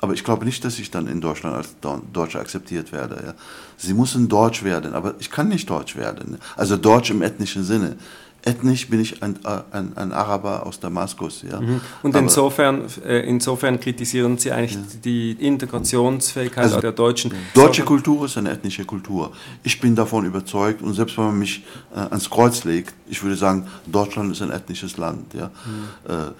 aber 0.00 0.14
ich 0.14 0.24
glaube 0.24 0.44
nicht, 0.44 0.64
dass 0.64 0.78
ich 0.78 0.90
dann 0.90 1.08
in 1.08 1.20
Deutschland 1.20 1.56
als 1.56 1.74
Deutscher 2.12 2.40
akzeptiert 2.40 2.92
werde. 2.92 3.22
Ja. 3.26 3.34
Sie 3.76 3.94
müssen 3.94 4.28
Deutsch 4.28 4.62
werden, 4.62 4.94
aber 4.94 5.14
ich 5.18 5.30
kann 5.30 5.48
nicht 5.48 5.68
Deutsch 5.68 5.96
werden. 5.96 6.38
Also 6.56 6.76
Deutsch 6.76 7.10
im 7.10 7.20
ethnischen 7.20 7.64
Sinne 7.64 7.96
ethnisch 8.42 8.88
bin 8.88 9.00
ich 9.00 9.22
ein, 9.22 9.38
ein, 9.44 9.96
ein 9.96 10.12
Araber 10.12 10.66
aus 10.66 10.80
Damaskus. 10.80 11.44
Ja. 11.48 11.60
Mhm. 11.60 11.80
Und 12.02 12.16
insofern, 12.16 12.84
äh, 13.04 13.28
insofern 13.28 13.78
kritisieren 13.80 14.38
Sie 14.38 14.52
eigentlich 14.52 14.74
ja. 14.74 15.00
die 15.04 15.32
Integrationsfähigkeit 15.32 16.64
also 16.64 16.80
der 16.80 16.92
Deutschen. 16.92 17.32
Deutsche 17.54 17.84
Kultur 17.84 18.26
ist 18.26 18.38
eine 18.38 18.50
ethnische 18.50 18.84
Kultur. 18.84 19.32
Ich 19.62 19.80
bin 19.80 19.94
davon 19.94 20.24
überzeugt 20.24 20.82
und 20.82 20.94
selbst 20.94 21.16
wenn 21.18 21.24
man 21.24 21.38
mich 21.38 21.64
äh, 21.94 21.98
ans 21.98 22.30
Kreuz 22.30 22.64
legt, 22.64 22.94
ich 23.08 23.22
würde 23.22 23.36
sagen, 23.36 23.66
Deutschland 23.86 24.32
ist 24.32 24.42
ein 24.42 24.50
ethnisches 24.50 24.96
Land. 24.96 25.34
Ja. 25.34 25.46
Mhm. 25.46 26.12
Äh, 26.12 26.32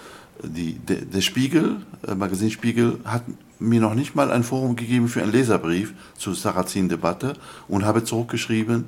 die, 0.43 0.75
de, 0.75 1.05
der 1.05 1.21
Spiegel, 1.21 1.77
äh, 2.07 2.15
Magazin 2.15 2.51
Spiegel, 2.51 2.99
hat 3.05 3.23
mir 3.59 3.81
noch 3.81 3.95
nicht 3.95 4.15
mal 4.15 4.31
ein 4.31 4.45
Forum 4.45 4.77
gegeben 4.77 5.09
für 5.09 5.23
einen 5.23 5.33
Leserbrief 5.33 5.95
zur 6.17 6.35
Sarrazin-Debatte 6.35 7.35
und 7.67 7.85
habe 7.85 8.05
zurückgeschrieben, 8.05 8.85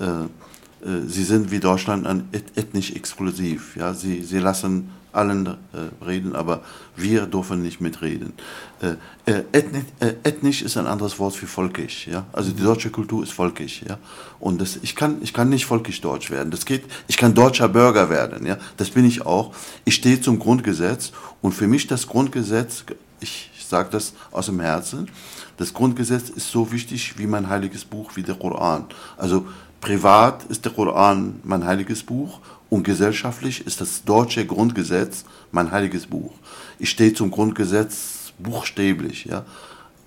äh, 0.00 0.04
sie 1.06 1.24
sind 1.24 1.50
wie 1.50 1.60
Deutschland 1.60 2.06
ethnisch 2.54 2.92
exklusiv. 2.92 3.76
Ja? 3.76 3.94
Sie, 3.94 4.22
sie 4.22 4.38
lassen 4.38 4.90
allen 5.14 5.46
äh, 5.46 6.04
reden, 6.04 6.34
aber 6.34 6.62
wir 6.96 7.26
dürfen 7.26 7.62
nicht 7.62 7.80
mitreden. 7.80 8.32
Äh, 8.80 8.96
äh, 9.30 9.44
ethnisch, 9.52 9.84
äh, 10.00 10.14
ethnisch 10.24 10.62
ist 10.62 10.76
ein 10.76 10.86
anderes 10.86 11.18
Wort 11.18 11.34
für 11.34 11.46
volkisch. 11.46 12.08
Ja? 12.08 12.26
Also 12.32 12.50
die 12.52 12.62
deutsche 12.62 12.90
Kultur 12.90 13.22
ist 13.22 13.32
volkisch. 13.32 13.82
Ja? 13.88 13.98
Und 14.40 14.60
das, 14.60 14.78
ich, 14.82 14.96
kann, 14.96 15.18
ich 15.22 15.32
kann 15.32 15.48
nicht 15.48 15.66
volkisch 15.66 16.00
deutsch 16.00 16.30
werden. 16.30 16.50
Das 16.50 16.64
geht, 16.64 16.84
ich 17.06 17.16
kann 17.16 17.34
deutscher 17.34 17.68
Bürger 17.68 18.10
werden. 18.10 18.46
Ja? 18.46 18.58
Das 18.76 18.90
bin 18.90 19.04
ich 19.04 19.24
auch. 19.24 19.54
Ich 19.84 19.94
stehe 19.94 20.20
zum 20.20 20.38
Grundgesetz 20.38 21.12
und 21.40 21.52
für 21.52 21.68
mich 21.68 21.86
das 21.86 22.06
Grundgesetz, 22.06 22.84
ich 23.20 23.50
sage 23.66 23.88
das 23.90 24.14
aus 24.32 24.46
dem 24.46 24.60
Herzen, 24.60 25.08
das 25.56 25.72
Grundgesetz 25.72 26.30
ist 26.30 26.50
so 26.50 26.72
wichtig 26.72 27.16
wie 27.16 27.26
mein 27.26 27.48
heiliges 27.48 27.84
Buch, 27.84 28.16
wie 28.16 28.22
der 28.22 28.34
Koran. 28.34 28.86
Also 29.16 29.46
privat 29.84 30.44
ist 30.44 30.64
der 30.64 30.72
Koran 30.72 31.40
mein 31.44 31.66
heiliges 31.66 32.02
Buch 32.02 32.40
und 32.70 32.84
gesellschaftlich 32.84 33.66
ist 33.66 33.82
das 33.82 34.02
deutsche 34.02 34.46
Grundgesetz 34.46 35.26
mein 35.52 35.70
heiliges 35.70 36.06
Buch. 36.06 36.32
Ich 36.78 36.88
stehe 36.88 37.12
zum 37.12 37.30
Grundgesetz 37.30 38.32
buchstäblich, 38.38 39.26
ja. 39.26 39.44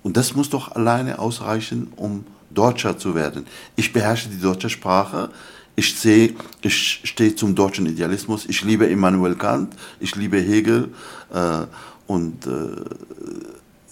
Und 0.02 0.16
das 0.16 0.34
muss 0.34 0.50
doch 0.50 0.72
alleine 0.72 1.20
ausreichen, 1.20 1.92
um 1.94 2.24
Deutscher 2.50 2.98
zu 2.98 3.14
werden. 3.14 3.46
Ich 3.76 3.92
beherrsche 3.92 4.28
die 4.28 4.40
deutsche 4.40 4.68
Sprache. 4.68 5.30
Ich, 5.76 5.96
sehe, 5.96 6.34
ich 6.60 7.02
stehe 7.04 7.36
zum 7.36 7.54
deutschen 7.54 7.86
Idealismus. 7.86 8.46
Ich 8.46 8.64
liebe 8.64 8.86
Immanuel 8.86 9.36
Kant. 9.36 9.76
Ich 10.00 10.16
liebe 10.16 10.38
Hegel. 10.38 10.92
Äh, 11.32 11.66
und 12.08 12.46
äh, 12.46 12.50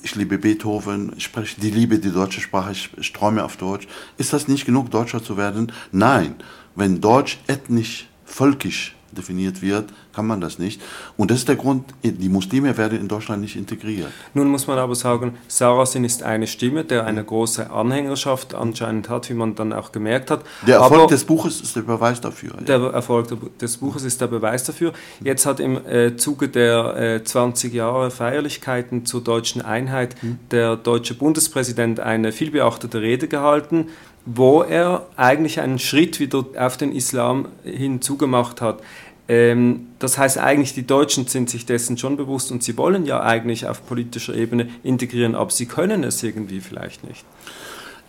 ich 0.07 0.15
liebe 0.15 0.39
Beethoven, 0.39 1.13
ich 1.17 1.25
spreche 1.25 1.61
die 1.61 1.71
Liebe, 1.71 1.99
die 1.99 2.13
deutsche 2.13 2.41
Sprache, 2.41 2.71
ich, 2.71 2.91
ich 2.97 3.13
träume 3.13 3.43
auf 3.43 3.57
Deutsch. 3.57 3.89
Ist 4.19 4.33
das 4.33 4.47
nicht 4.47 4.65
genug, 4.65 4.91
Deutscher 4.91 5.23
zu 5.23 5.37
werden? 5.37 5.73
Nein. 5.91 6.37
Wenn 6.77 7.01
Deutsch 7.01 7.39
ethnisch, 7.49 8.07
völkisch 8.25 8.96
definiert 9.13 9.63
wird, 9.63 9.93
kann 10.15 10.27
man 10.27 10.41
das 10.41 10.59
nicht. 10.59 10.81
Und 11.17 11.31
das 11.31 11.39
ist 11.39 11.49
der 11.49 11.57
Grund, 11.57 11.85
die 12.03 12.29
Muslime 12.29 12.77
werden 12.77 12.99
in 12.99 13.09
Deutschland 13.09 13.43
nicht 13.43 13.57
integriert. 13.57 14.11
Nun 14.35 14.49
muss 14.49 14.67
man 14.67 14.79
aber 14.79 14.95
sagen, 14.95 15.35
Sarasin 15.49 16.05
ist 16.05 16.23
eine 16.23 16.47
Stimme, 16.47 16.85
der 16.85 17.05
eine 17.05 17.25
große 17.25 17.71
Anhängerschaft 17.71 18.55
anscheinend 18.55 19.09
hat, 19.09 19.29
wie 19.31 19.35
man 19.35 19.55
dann 19.55 19.73
auch 19.73 19.93
gemerkt 19.93 20.31
hat. 20.31 20.43
Der 20.67 20.77
Erfolg 20.77 21.03
aber 21.03 21.11
des 21.11 21.25
Buches 21.25 21.61
ist 21.61 21.77
der 21.77 21.83
Beweis 21.83 22.21
dafür. 22.21 22.55
Der 22.67 22.81
Erfolg 22.81 23.59
des 23.59 23.77
Buches 23.77 24.05
ist 24.05 24.21
der 24.21 24.27
Beweis 24.27 24.65
dafür. 24.65 24.93
Jetzt 25.21 25.47
hat 25.47 25.61
im 25.61 25.77
äh, 25.87 26.17
Zuge 26.17 26.49
der 26.49 26.97
äh, 26.97 27.25
20 27.25 27.73
Jahre 27.73 28.11
Feierlichkeiten 28.11 29.07
zur 29.07 29.23
deutschen 29.23 29.63
Einheit 29.63 30.23
mhm. 30.23 30.39
der 30.51 30.77
deutsche 30.77 31.15
Bundespräsident 31.15 32.01
eine 32.01 32.33
vielbeachtete 32.33 33.01
Rede 33.01 33.29
gehalten, 33.29 33.89
wo 34.27 34.63
er 34.63 35.07
eigentlich 35.17 35.61
einen 35.61 35.79
Schritt 35.79 36.21
wieder 36.21 36.45
auf 36.59 36.77
den 36.77 36.93
Islam 36.93 37.49
hinzugemacht 37.65 38.61
hat. 38.61 38.81
Ähm, 39.29 39.89
das 39.99 40.19
heißt 40.19 40.39
eigentlich, 40.39 40.75
die 40.75 40.87
Deutschen 40.87 41.27
sind 41.27 41.49
sich 41.49 41.65
dessen 41.67 41.97
schon 41.97 42.17
bewusst 42.17 42.53
und 42.53 42.63
sie 42.63 42.77
wollen 42.77 43.07
ja 43.07 43.23
eigentlich 43.23 43.67
auf 43.67 43.87
politischer 43.87 44.35
Ebene 44.35 44.69
integrieren, 44.83 45.35
aber 45.35 45.51
sie 45.51 45.67
können 45.67 46.05
es 46.05 46.23
irgendwie 46.23 46.61
vielleicht 46.61 47.05
nicht. 47.05 47.25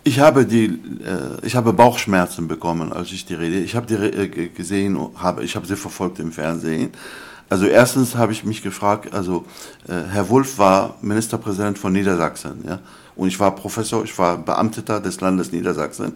Ich 0.04 0.20
habe, 0.20 0.46
die, 0.46 0.66
äh, 0.66 1.44
ich 1.44 1.56
habe 1.56 1.72
Bauchschmerzen 1.72 2.48
bekommen, 2.48 2.92
als 2.92 3.12
ich 3.12 3.26
die 3.26 3.34
Rede, 3.34 3.58
ich 3.58 3.74
habe 3.74 3.86
die 3.86 3.94
äh, 3.94 4.48
gesehen, 4.48 4.98
habe, 5.16 5.44
ich 5.44 5.56
habe 5.56 5.66
sie 5.66 5.76
verfolgt 5.76 6.18
im 6.18 6.32
Fernsehen. 6.32 6.90
Also 7.50 7.66
erstens 7.66 8.14
habe 8.14 8.32
ich 8.32 8.44
mich 8.44 8.62
gefragt, 8.62 9.12
also 9.12 9.44
äh, 9.88 9.94
Herr 10.10 10.28
Wulff 10.28 10.58
war 10.58 10.96
Ministerpräsident 11.00 11.78
von 11.78 11.92
Niedersachsen, 11.92 12.64
ja, 12.66 12.78
und 13.18 13.28
ich 13.28 13.38
war 13.38 13.54
Professor, 13.54 14.04
ich 14.04 14.16
war 14.16 14.38
Beamteter 14.38 15.00
des 15.00 15.20
Landes 15.20 15.50
Niedersachsen. 15.52 16.12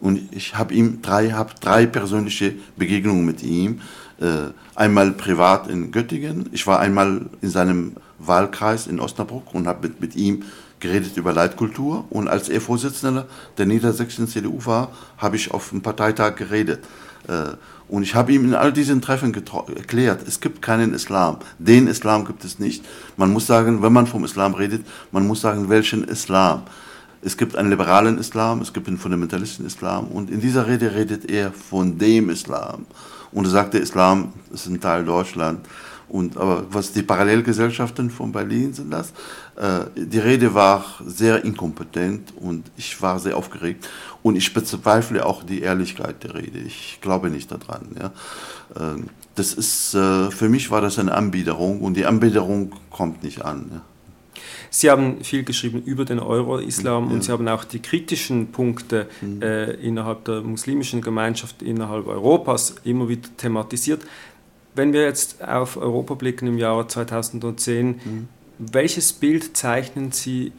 Und 0.00 0.32
ich 0.32 0.56
habe 0.56 0.72
ihm 0.72 1.02
drei, 1.02 1.30
hab 1.30 1.60
drei 1.60 1.84
persönliche 1.84 2.54
Begegnungen 2.76 3.26
mit 3.26 3.42
ihm. 3.42 3.80
Äh, 4.20 4.52
einmal 4.76 5.10
privat 5.10 5.68
in 5.68 5.90
Göttingen, 5.90 6.48
ich 6.52 6.66
war 6.66 6.78
einmal 6.78 7.26
in 7.42 7.50
seinem 7.50 7.96
Wahlkreis 8.20 8.86
in 8.86 9.00
Osnabrück 9.00 9.52
und 9.52 9.66
habe 9.66 9.88
mit, 9.88 10.00
mit 10.00 10.14
ihm 10.14 10.44
geredet 10.78 11.16
über 11.16 11.32
Leitkultur. 11.32 12.04
Und 12.10 12.28
als 12.28 12.48
er 12.48 12.60
Vorsitzender 12.60 13.26
der 13.58 13.66
niedersächsischen 13.66 14.28
CDU 14.28 14.64
war, 14.64 14.92
habe 15.18 15.34
ich 15.34 15.50
auf 15.50 15.72
einem 15.72 15.82
Parteitag 15.82 16.36
geredet. 16.36 16.84
Äh, 17.28 17.56
und 17.88 18.02
ich 18.02 18.14
habe 18.14 18.32
ihm 18.32 18.44
in 18.44 18.54
all 18.54 18.72
diesen 18.72 19.02
Treffen 19.02 19.34
erklärt, 19.34 20.26
es 20.26 20.40
gibt 20.40 20.62
keinen 20.62 20.94
Islam. 20.94 21.38
Den 21.58 21.86
Islam 21.86 22.24
gibt 22.24 22.44
es 22.44 22.58
nicht. 22.58 22.84
Man 23.16 23.32
muss 23.32 23.46
sagen, 23.46 23.82
wenn 23.82 23.92
man 23.92 24.06
vom 24.06 24.24
Islam 24.24 24.54
redet, 24.54 24.86
man 25.12 25.26
muss 25.26 25.42
sagen, 25.42 25.68
welchen 25.68 26.04
Islam. 26.04 26.62
Es 27.22 27.36
gibt 27.36 27.56
einen 27.56 27.70
liberalen 27.70 28.18
Islam, 28.18 28.60
es 28.60 28.72
gibt 28.72 28.88
einen 28.88 28.98
fundamentalistischen 28.98 29.66
Islam 29.66 30.08
und 30.08 30.30
in 30.30 30.40
dieser 30.40 30.66
Rede 30.66 30.94
redet 30.94 31.30
er 31.30 31.52
von 31.52 31.98
dem 31.98 32.30
Islam. 32.30 32.86
Und 33.32 33.46
er 33.46 33.50
sagt, 33.50 33.74
der 33.74 33.80
Islam 33.80 34.32
ist 34.52 34.66
ein 34.66 34.80
Teil 34.80 35.04
Deutschlands. 35.04 35.68
Und, 36.14 36.36
aber 36.36 36.64
was 36.70 36.92
die 36.92 37.02
Parallelgesellschaften 37.02 38.08
von 38.08 38.30
Berlin 38.30 38.72
sind 38.72 38.92
das? 38.92 39.12
Äh, 39.56 39.86
die 39.96 40.20
Rede 40.20 40.54
war 40.54 40.84
sehr 41.04 41.44
inkompetent 41.44 42.32
und 42.36 42.70
ich 42.76 43.02
war 43.02 43.18
sehr 43.18 43.36
aufgeregt. 43.36 43.88
Und 44.22 44.36
ich 44.36 44.54
bezweifle 44.54 45.26
auch 45.26 45.42
die 45.42 45.62
Ehrlichkeit 45.62 46.22
der 46.22 46.36
Rede. 46.36 46.60
Ich 46.60 47.00
glaube 47.00 47.30
nicht 47.30 47.50
daran. 47.50 47.96
Ja. 47.98 48.06
Äh, 48.76 49.00
das 49.34 49.54
ist, 49.54 49.94
äh, 49.94 50.30
für 50.30 50.48
mich 50.48 50.70
war 50.70 50.80
das 50.80 51.00
eine 51.00 51.12
Anbiederung 51.12 51.80
und 51.80 51.94
die 51.94 52.06
Anbiederung 52.06 52.70
kommt 52.90 53.24
nicht 53.24 53.44
an. 53.44 53.70
Ja. 53.72 53.80
Sie 54.70 54.90
haben 54.90 55.24
viel 55.24 55.42
geschrieben 55.42 55.82
über 55.84 56.04
den 56.04 56.20
Euro-Islam 56.20 57.08
ja. 57.08 57.14
und 57.14 57.24
Sie 57.24 57.32
haben 57.32 57.48
auch 57.48 57.64
die 57.64 57.80
kritischen 57.80 58.52
Punkte 58.52 59.08
mhm. 59.20 59.42
äh, 59.42 59.72
innerhalb 59.72 60.24
der 60.26 60.42
muslimischen 60.42 61.00
Gemeinschaft 61.00 61.60
innerhalb 61.60 62.06
Europas 62.06 62.76
immer 62.84 63.08
wieder 63.08 63.28
thematisiert. 63.36 64.02
Wenn 64.74 64.92
wir 64.92 65.02
jetzt 65.02 65.42
auf 65.42 65.76
Europa 65.76 66.14
blicken 66.14 66.48
im 66.48 66.58
Jahr 66.58 66.88
2010, 66.88 67.86
mhm. 67.86 68.28
welches 68.58 69.12
Bild 69.12 69.56
zeichnen 69.56 70.10
Sie 70.10 70.52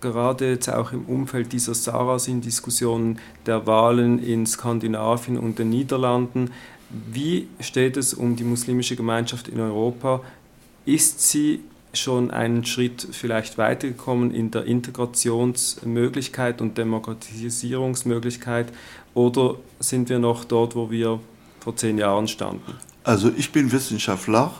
gerade 0.00 0.50
jetzt 0.50 0.68
auch 0.68 0.92
im 0.92 1.04
Umfeld 1.06 1.52
dieser 1.52 1.74
Sarasin-Diskussionen 1.74 3.18
der 3.46 3.66
Wahlen 3.66 4.22
in 4.22 4.46
Skandinavien 4.46 5.38
und 5.38 5.58
den 5.58 5.70
Niederlanden? 5.70 6.52
Wie 6.90 7.48
steht 7.60 7.96
es 7.96 8.14
um 8.14 8.36
die 8.36 8.44
muslimische 8.44 8.94
Gemeinschaft 8.94 9.48
in 9.48 9.58
Europa? 9.58 10.20
Ist 10.84 11.28
sie 11.28 11.60
schon 11.92 12.30
einen 12.30 12.64
Schritt 12.64 13.08
vielleicht 13.10 13.58
weitergekommen 13.58 14.32
in 14.32 14.50
der 14.50 14.66
Integrationsmöglichkeit 14.66 16.60
und 16.60 16.78
Demokratisierungsmöglichkeit 16.78 18.68
oder 19.14 19.56
sind 19.80 20.08
wir 20.08 20.18
noch 20.18 20.44
dort, 20.44 20.76
wo 20.76 20.90
wir 20.90 21.18
vor 21.60 21.74
zehn 21.74 21.98
Jahren 21.98 22.28
standen? 22.28 22.74
Also 23.06 23.30
ich 23.36 23.52
bin 23.52 23.70
Wissenschaftler 23.70 24.52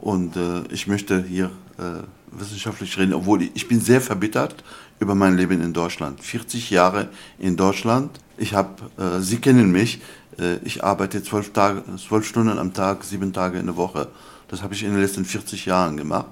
und 0.00 0.34
äh, 0.34 0.62
ich 0.72 0.88
möchte 0.88 1.22
hier 1.22 1.52
äh, 1.78 2.02
wissenschaftlich 2.32 2.98
reden, 2.98 3.14
obwohl 3.14 3.42
ich, 3.42 3.68
bin 3.68 3.80
sehr 3.80 4.00
verbittert 4.00 4.64
über 4.98 5.14
mein 5.14 5.36
Leben 5.36 5.62
in 5.62 5.72
Deutschland. 5.72 6.20
40 6.20 6.70
Jahre 6.70 7.10
in 7.38 7.56
Deutschland. 7.56 8.18
Ich 8.38 8.54
habe, 8.54 8.70
äh, 8.98 9.20
Sie 9.20 9.36
kennen 9.36 9.70
mich, 9.70 10.00
äh, 10.36 10.56
ich 10.64 10.82
arbeite 10.82 11.22
zwölf, 11.22 11.52
Tage, 11.52 11.84
zwölf 11.96 12.26
Stunden 12.26 12.58
am 12.58 12.74
Tag, 12.74 13.04
sieben 13.04 13.32
Tage 13.32 13.60
in 13.60 13.66
der 13.66 13.76
Woche. 13.76 14.08
Das 14.48 14.64
habe 14.64 14.74
ich 14.74 14.82
in 14.82 14.90
den 14.90 15.00
letzten 15.00 15.24
40 15.24 15.66
Jahren 15.66 15.96
gemacht 15.96 16.26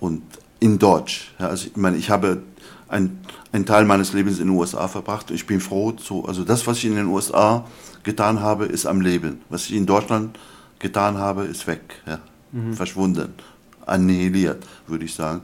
und 0.00 0.22
in 0.58 0.80
Deutsch. 0.80 1.32
Ja, 1.38 1.46
also 1.46 1.68
ich 1.68 1.76
meine, 1.76 1.96
ich 1.96 2.10
habe 2.10 2.42
einen 2.88 3.66
Teil 3.66 3.84
meines 3.84 4.14
Lebens 4.14 4.40
in 4.40 4.48
den 4.48 4.56
USA 4.56 4.88
verbracht. 4.88 5.30
Ich 5.30 5.46
bin 5.46 5.60
froh, 5.60 5.92
zu, 5.92 6.26
also 6.26 6.42
das, 6.42 6.66
was 6.66 6.78
ich 6.78 6.86
in 6.86 6.96
den 6.96 7.06
USA 7.06 7.64
getan 8.02 8.40
habe, 8.40 8.64
ist 8.64 8.84
am 8.84 9.00
Leben. 9.00 9.42
Was 9.48 9.66
ich 9.66 9.76
in 9.76 9.86
Deutschland 9.86 10.36
getan 10.84 11.16
habe, 11.16 11.44
ist 11.44 11.66
weg, 11.66 12.02
ja, 12.06 12.20
mhm. 12.52 12.74
verschwunden, 12.74 13.32
annihiliert, 13.86 14.62
würde 14.86 15.06
ich 15.06 15.14
sagen. 15.14 15.40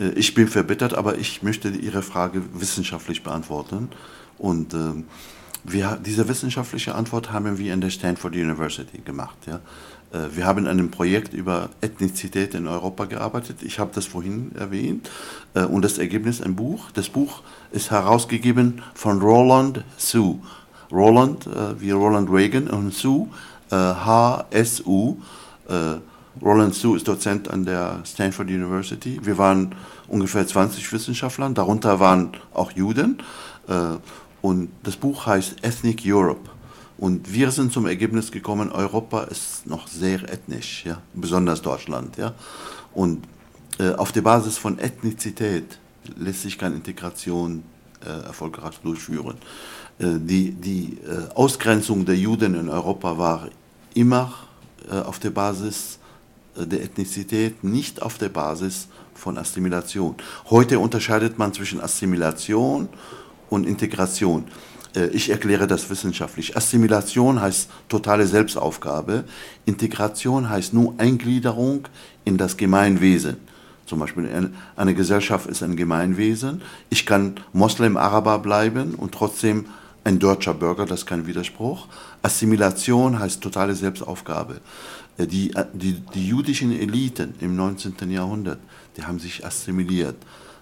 Äh, 0.00 0.08
ich 0.16 0.32
bin 0.32 0.48
verbittert, 0.48 0.94
aber 0.94 1.18
ich 1.18 1.42
möchte 1.42 1.68
Ihre 1.68 2.00
Frage 2.00 2.42
wissenschaftlich 2.54 3.22
beantworten. 3.22 3.90
Und 4.38 4.72
äh, 4.72 4.78
wir, 5.62 5.98
diese 6.04 6.26
wissenschaftliche 6.26 6.94
Antwort 6.94 7.32
haben 7.32 7.58
wir 7.58 7.74
in 7.74 7.82
der 7.82 7.90
Stanford 7.90 8.34
University 8.34 8.98
gemacht. 8.98 9.36
Ja. 9.46 9.60
Äh, 10.10 10.34
wir 10.34 10.46
haben 10.46 10.60
an 10.60 10.68
einem 10.68 10.90
Projekt 10.90 11.34
über 11.34 11.68
Ethnizität 11.82 12.54
in 12.54 12.66
Europa 12.66 13.04
gearbeitet. 13.04 13.62
Ich 13.62 13.78
habe 13.78 13.90
das 13.94 14.06
vorhin 14.06 14.52
erwähnt. 14.54 15.10
Äh, 15.52 15.64
und 15.64 15.82
das 15.82 15.98
Ergebnis 15.98 16.40
ein 16.40 16.56
Buch. 16.56 16.90
Das 16.92 17.10
Buch 17.10 17.42
ist 17.72 17.90
herausgegeben 17.90 18.80
von 18.94 19.20
Roland 19.20 19.84
Sue. 19.98 20.38
Roland 20.90 21.48
wie 21.80 21.90
Roland 21.90 22.30
Reagan 22.30 22.68
und 22.68 22.94
Sue, 22.94 23.26
HSU. 23.70 25.16
Roland 26.40 26.74
Sue 26.74 26.96
ist 26.96 27.08
Dozent 27.08 27.48
an 27.50 27.64
der 27.64 28.00
Stanford 28.04 28.48
University. 28.48 29.18
Wir 29.22 29.38
waren 29.38 29.74
ungefähr 30.06 30.46
20 30.46 30.92
Wissenschaftler, 30.92 31.48
darunter 31.50 31.98
waren 31.98 32.32
auch 32.52 32.70
Juden. 32.72 33.18
Und 34.42 34.68
das 34.82 34.96
Buch 34.96 35.26
heißt 35.26 35.64
Ethnic 35.64 36.02
Europe. 36.04 36.48
Und 36.98 37.32
wir 37.32 37.50
sind 37.50 37.72
zum 37.72 37.86
Ergebnis 37.86 38.32
gekommen, 38.32 38.72
Europa 38.72 39.24
ist 39.24 39.66
noch 39.66 39.86
sehr 39.86 40.22
ethnisch, 40.32 40.84
ja, 40.86 41.02
besonders 41.12 41.60
Deutschland. 41.60 42.16
Ja. 42.16 42.34
Und 42.94 43.26
äh, 43.78 43.92
auf 43.92 44.12
der 44.12 44.22
Basis 44.22 44.56
von 44.56 44.78
Ethnizität 44.78 45.78
lässt 46.16 46.42
sich 46.42 46.58
keine 46.58 46.76
Integration 46.76 47.58
äh, 47.58 47.75
erfolgreich 48.04 48.78
durchführen. 48.82 49.36
Äh, 49.98 50.18
die 50.18 50.52
die 50.52 50.98
äh, 51.06 51.32
Ausgrenzung 51.34 52.04
der 52.04 52.16
Juden 52.16 52.54
in 52.54 52.68
Europa 52.68 53.16
war 53.16 53.48
immer 53.94 54.34
äh, 54.90 54.96
auf 54.96 55.18
der 55.18 55.30
Basis 55.30 55.98
äh, 56.56 56.66
der 56.66 56.82
Ethnizität, 56.82 57.64
nicht 57.64 58.02
auf 58.02 58.18
der 58.18 58.28
Basis 58.28 58.88
von 59.14 59.38
Assimilation. 59.38 60.14
Heute 60.50 60.78
unterscheidet 60.78 61.38
man 61.38 61.52
zwischen 61.54 61.80
Assimilation 61.80 62.88
und 63.48 63.66
Integration. 63.66 64.44
Äh, 64.94 65.06
ich 65.08 65.30
erkläre 65.30 65.66
das 65.66 65.88
wissenschaftlich. 65.88 66.56
Assimilation 66.56 67.40
heißt 67.40 67.70
totale 67.88 68.26
Selbstaufgabe. 68.26 69.24
Integration 69.64 70.50
heißt 70.50 70.74
nur 70.74 70.94
Eingliederung 70.98 71.88
in 72.24 72.36
das 72.36 72.56
Gemeinwesen. 72.56 73.38
Zum 73.86 74.00
Beispiel 74.00 74.50
eine 74.74 74.94
Gesellschaft 74.94 75.46
ist 75.46 75.62
ein 75.62 75.76
Gemeinwesen. 75.76 76.62
Ich 76.90 77.06
kann 77.06 77.36
Moslem, 77.52 77.96
Araber 77.96 78.40
bleiben 78.40 78.94
und 78.94 79.12
trotzdem 79.12 79.66
ein 80.06 80.18
deutscher 80.20 80.54
Bürger, 80.54 80.86
das 80.86 81.00
ist 81.00 81.06
kein 81.06 81.26
Widerspruch. 81.26 81.88
Assimilation 82.22 83.18
heißt 83.18 83.40
totale 83.40 83.74
Selbstaufgabe. 83.74 84.60
Äh, 85.18 85.26
die, 85.26 85.52
äh, 85.54 85.66
die, 85.72 85.94
die 86.14 86.28
jüdischen 86.28 86.70
Eliten 86.70 87.34
im 87.40 87.56
19. 87.56 88.10
Jahrhundert, 88.10 88.58
die 88.96 89.02
haben 89.02 89.18
sich 89.18 89.44
assimiliert. 89.44 90.16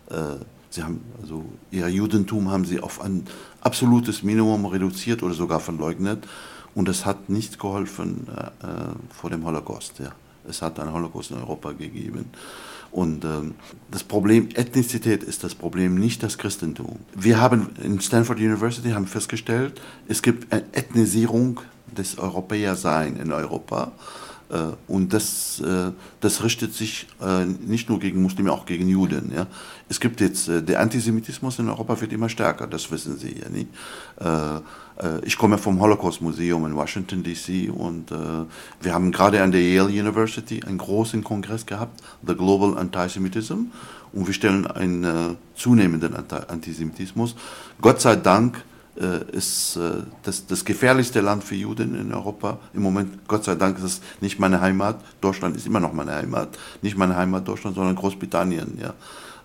Äh, 0.09 0.37
sie 0.71 0.83
haben, 0.83 1.00
also 1.21 1.45
ihr 1.71 1.88
Judentum 1.88 2.50
haben 2.50 2.64
sie 2.64 2.81
auf 2.81 3.02
ein 3.02 3.26
absolutes 3.61 4.23
Minimum 4.23 4.64
reduziert 4.66 5.23
oder 5.23 5.35
sogar 5.35 5.61
verleugnet. 5.61 6.26
Und 6.75 6.88
das 6.88 7.04
hat 7.04 7.28
nicht 7.28 7.59
geholfen 7.59 8.26
äh, 8.28 9.14
vor 9.14 9.31
dem 9.31 9.45
Holocaust. 9.45 9.99
Ja. 9.99 10.12
Es 10.49 10.63
hat 10.63 10.79
einen 10.79 10.93
Holocaust 10.93 11.31
in 11.31 11.39
Europa 11.39 11.73
gegeben. 11.73 12.27
Und 12.91 13.25
ähm, 13.25 13.55
das 13.91 14.05
Problem 14.05 14.51
Ethnizität 14.55 15.25
ist 15.25 15.43
das 15.43 15.55
Problem, 15.55 15.97
nicht 15.97 16.23
das 16.23 16.39
Christentum. 16.39 17.01
Wir 17.15 17.41
haben 17.41 17.71
in 17.83 18.01
Stanford 18.01 18.39
University 18.39 18.91
haben 18.91 19.07
festgestellt, 19.09 19.81
es 20.07 20.23
gibt 20.23 20.53
eine 20.53 20.63
Ethnisierung 20.73 21.61
des 21.97 22.19
Europäerseins 22.19 23.19
in 23.21 23.33
Europa. 23.33 23.93
Äh, 24.51 24.73
und 24.89 25.13
das, 25.13 25.61
äh, 25.61 25.91
das 26.21 26.45
richtet 26.45 26.75
sich 26.75 27.07
äh, 27.21 27.45
nicht 27.45 27.89
nur 27.89 27.99
gegen 27.99 28.23
Muslime, 28.23 28.53
auch 28.53 28.67
gegen 28.67 28.89
Juden. 28.89 29.33
Es 29.89 30.01
gibt 30.01 30.21
jetzt, 30.21 30.49
der 30.49 30.81
Antisemitismus 30.81 31.59
in 31.59 31.69
Europa 31.69 32.01
wird 32.01 32.13
immer 32.13 32.29
stärker, 32.29 32.67
das 32.67 32.91
wissen 32.91 33.19
Sie 33.19 33.39
ja 33.39 33.49
nicht. 33.51 33.69
Ich 35.25 35.37
komme 35.37 35.59
vom 35.59 35.79
Holocaust-Museum 35.81 36.65
in 36.67 36.75
Washington, 36.75 37.23
D.C. 37.23 37.69
und 37.69 38.11
wir 38.81 38.95
haben 38.95 39.13
gerade 39.13 39.43
an 39.43 39.53
der 39.53 39.61
Yale 39.61 39.89
University 39.89 40.63
einen 40.65 40.79
großen 40.79 41.23
Kongress 41.23 41.67
gehabt, 41.67 42.03
The 42.27 42.35
Global 42.35 42.79
Antisemitism, 42.79 43.67
und 44.15 44.27
wir 44.27 44.33
stellen 44.33 44.67
einen 44.67 45.37
zunehmenden 45.55 46.15
Antisemitismus. 46.15 47.37
Gott 47.81 48.01
sei 48.01 48.17
Dank 48.17 48.65
ist 49.37 49.77
äh, 49.77 50.03
das, 50.23 50.47
das 50.47 50.65
gefährlichste 50.65 51.21
Land 51.21 51.45
für 51.45 51.55
Juden 51.55 51.95
in 51.99 52.13
Europa. 52.13 52.59
Im 52.73 52.83
Moment, 52.83 53.27
Gott 53.27 53.45
sei 53.45 53.55
Dank, 53.55 53.79
ist 53.79 53.85
es 53.85 54.01
nicht 54.21 54.39
meine 54.39 54.61
Heimat. 54.61 55.01
Deutschland 55.21 55.57
ist 55.57 55.67
immer 55.67 55.81
noch 55.81 55.93
meine 55.93 56.15
Heimat. 56.15 56.57
Nicht 56.83 56.97
meine 56.97 57.17
Heimat 57.17 57.47
Deutschland, 57.47 57.75
sondern 57.77 57.97
Großbritannien. 57.97 58.79
Ja. 58.81 58.95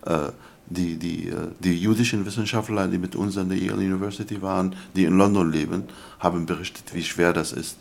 Äh, 0.06 0.32
die, 0.72 0.98
die, 0.98 1.34
die 1.62 1.82
jüdischen 1.82 2.24
Wissenschaftler, 2.28 2.88
die 2.88 3.00
mit 3.00 3.16
uns 3.16 3.40
an 3.40 3.50
der 3.50 3.58
Yale 3.58 3.80
University 3.82 4.40
waren, 4.40 4.76
die 4.96 5.06
in 5.06 5.18
London 5.18 5.52
leben, 5.52 5.86
haben 6.20 6.46
berichtet, 6.46 6.94
wie 6.94 7.02
schwer 7.02 7.34
das 7.34 7.54
ist, 7.54 7.80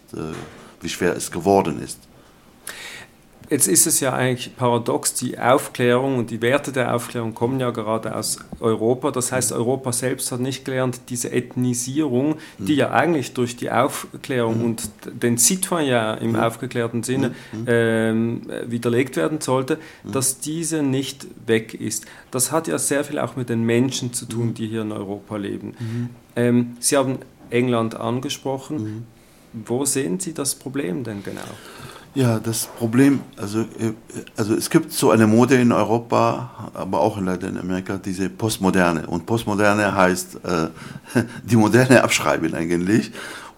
wie 0.81 0.89
schwer 0.89 1.15
es 1.15 1.31
geworden 1.31 1.83
ist. 1.83 1.99
Jetzt 3.51 3.67
ist 3.67 3.87
es 3.87 4.01
ja 4.01 4.13
eigentlich 4.13 4.55
paradox, 4.57 5.15
die 5.15 5.39
Aufklärung 5.39 6.19
und 6.19 6.31
die 6.31 6.43
Werte 6.43 6.71
der 6.71 6.95
Aufklärung 6.95 7.35
kommen 7.35 7.59
ja 7.61 7.71
gerade 7.71 8.15
aus 8.15 8.39
Europa. 8.61 9.11
Das 9.11 9.33
heißt, 9.33 9.53
Europa 9.53 9.93
selbst 9.93 10.31
hat 10.33 10.41
nicht 10.41 10.65
gelernt, 10.67 11.01
diese 11.09 11.33
Ethnisierung, 11.33 12.37
die 12.59 12.75
ja 12.75 12.91
eigentlich 12.91 13.33
durch 13.33 13.57
die 13.57 13.71
Aufklärung 13.71 14.65
und 14.65 14.91
den 15.07 15.39
Citoyen 15.39 16.19
im 16.19 16.37
aufgeklärten 16.37 17.03
Sinne 17.03 17.35
ähm, 17.67 18.43
widerlegt 18.67 19.17
werden 19.17 19.41
sollte, 19.41 19.79
dass 20.05 20.41
diese 20.41 20.83
nicht 20.83 21.27
weg 21.47 21.73
ist. 21.73 22.05
Das 22.31 22.53
hat 22.53 22.69
ja 22.69 22.79
sehr 22.79 23.03
viel 23.05 23.19
auch 23.19 23.37
mit 23.37 23.49
den 23.49 23.65
Menschen 23.65 24.13
zu 24.13 24.27
tun, 24.27 24.53
die 24.53 24.67
hier 24.67 24.83
in 24.83 24.93
Europa 24.93 25.37
leben. 25.37 25.75
Ähm, 26.37 26.77
Sie 26.81 26.97
haben 26.97 27.19
England 27.51 27.95
angesprochen. 27.95 29.07
Wo 29.53 29.87
sehen 29.87 30.21
Sie 30.21 30.35
das 30.35 30.55
Problem 30.55 31.05
denn 31.05 31.23
genau? 31.25 31.41
Ja, 32.19 32.41
das 32.41 32.67
Problem, 32.67 33.21
also, 33.37 33.61
äh, 33.61 33.93
also 34.37 34.53
es 34.55 34.69
gibt 34.69 34.91
so 34.91 35.13
eine 35.13 35.29
Mode 35.29 35.55
in 35.55 35.71
Europa, 35.71 36.51
aber 36.75 36.99
auch 36.99 37.17
in 37.17 37.27
Lateinamerika, 37.27 37.97
diese 37.97 38.29
Postmoderne. 38.29 39.07
Und 39.07 39.25
Postmoderne 39.25 39.95
heißt 39.95 40.41
äh, 40.45 40.69
die 41.45 41.55
Moderne 41.55 42.03
abschreiben 42.03 42.55
eigentlich. 42.55 43.13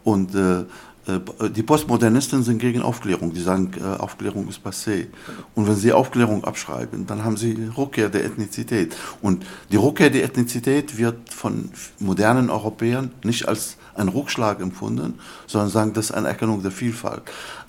Und 0.05 0.35
äh, 0.35 0.65
äh, 1.07 1.51
die 1.51 1.63
Postmodernisten 1.63 2.43
sind 2.43 2.59
gegen 2.59 2.83
Aufklärung. 2.83 3.33
Die 3.33 3.41
sagen, 3.41 3.71
äh, 3.81 3.99
Aufklärung 3.99 4.47
ist 4.49 4.61
passé. 4.63 5.07
Und 5.55 5.67
wenn 5.67 5.77
sie 5.77 5.93
Aufklärung 5.93 6.45
abschreiben, 6.45 7.07
dann 7.07 7.25
haben 7.25 7.39
sie 7.39 7.57
Rückkehr 7.77 8.11
der 8.11 8.25
Ethnizität. 8.25 8.95
Und 9.23 9.47
die 9.73 9.77
Rückkehr 9.77 10.11
der 10.11 10.25
Ethnizität 10.25 10.99
wird 10.99 11.33
von 11.33 11.71
modernen 11.99 12.51
Europäern 12.51 13.11
nicht 13.25 13.49
als 13.49 13.77
ein 13.95 14.09
Rückschlag 14.09 14.61
empfunden, 14.61 15.19
sondern 15.47 15.71
sagen, 15.71 15.93
das 15.93 16.07
ist 16.07 16.13
eine 16.13 16.29
Erkennung 16.29 16.63
der 16.63 16.71
Vielfalt. 16.71 17.23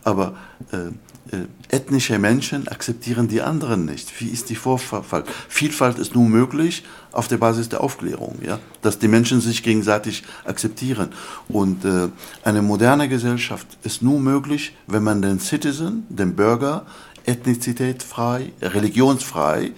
Aber 0.04 0.36
äh, 0.72 0.92
äh, 1.32 1.46
ethnische 1.70 2.18
Menschen 2.20 2.68
akzeptieren 2.68 3.28
die 3.28 3.42
anderen 3.42 3.86
nicht. 3.86 4.20
Wie 4.20 4.28
ist 4.28 4.50
die 4.50 4.56
Vorfall? 4.56 5.24
Vielfalt 5.48 6.00
ist 6.00 6.16
nur 6.16 6.28
möglich 6.28 6.84
auf 7.12 7.28
der 7.28 7.38
Basis 7.38 7.70
der 7.70 7.82
Aufklärung, 7.82 8.40
ja? 8.44 8.60
dass 8.82 9.00
die 9.00 9.08
Menschen 9.08 9.40
sich 9.40 9.64
gegenseitig 9.64 10.24
akzeptieren. 10.46 11.10
Und 11.48 11.86
äh, 11.86 12.10
eine 12.44 12.62
moderne 12.62 13.08
Gesellschaft 13.08 13.68
ist 13.84 14.02
nur 14.02 14.20
möglich, 14.20 14.76
wenn 14.88 15.04
man 15.04 15.22
den 15.22 15.40
Citizen, 15.40 16.06
den 16.10 16.36
Bürger, 16.36 16.86
ethnizitätfrei, 17.26 18.52
religionsfrei, 18.62 19.74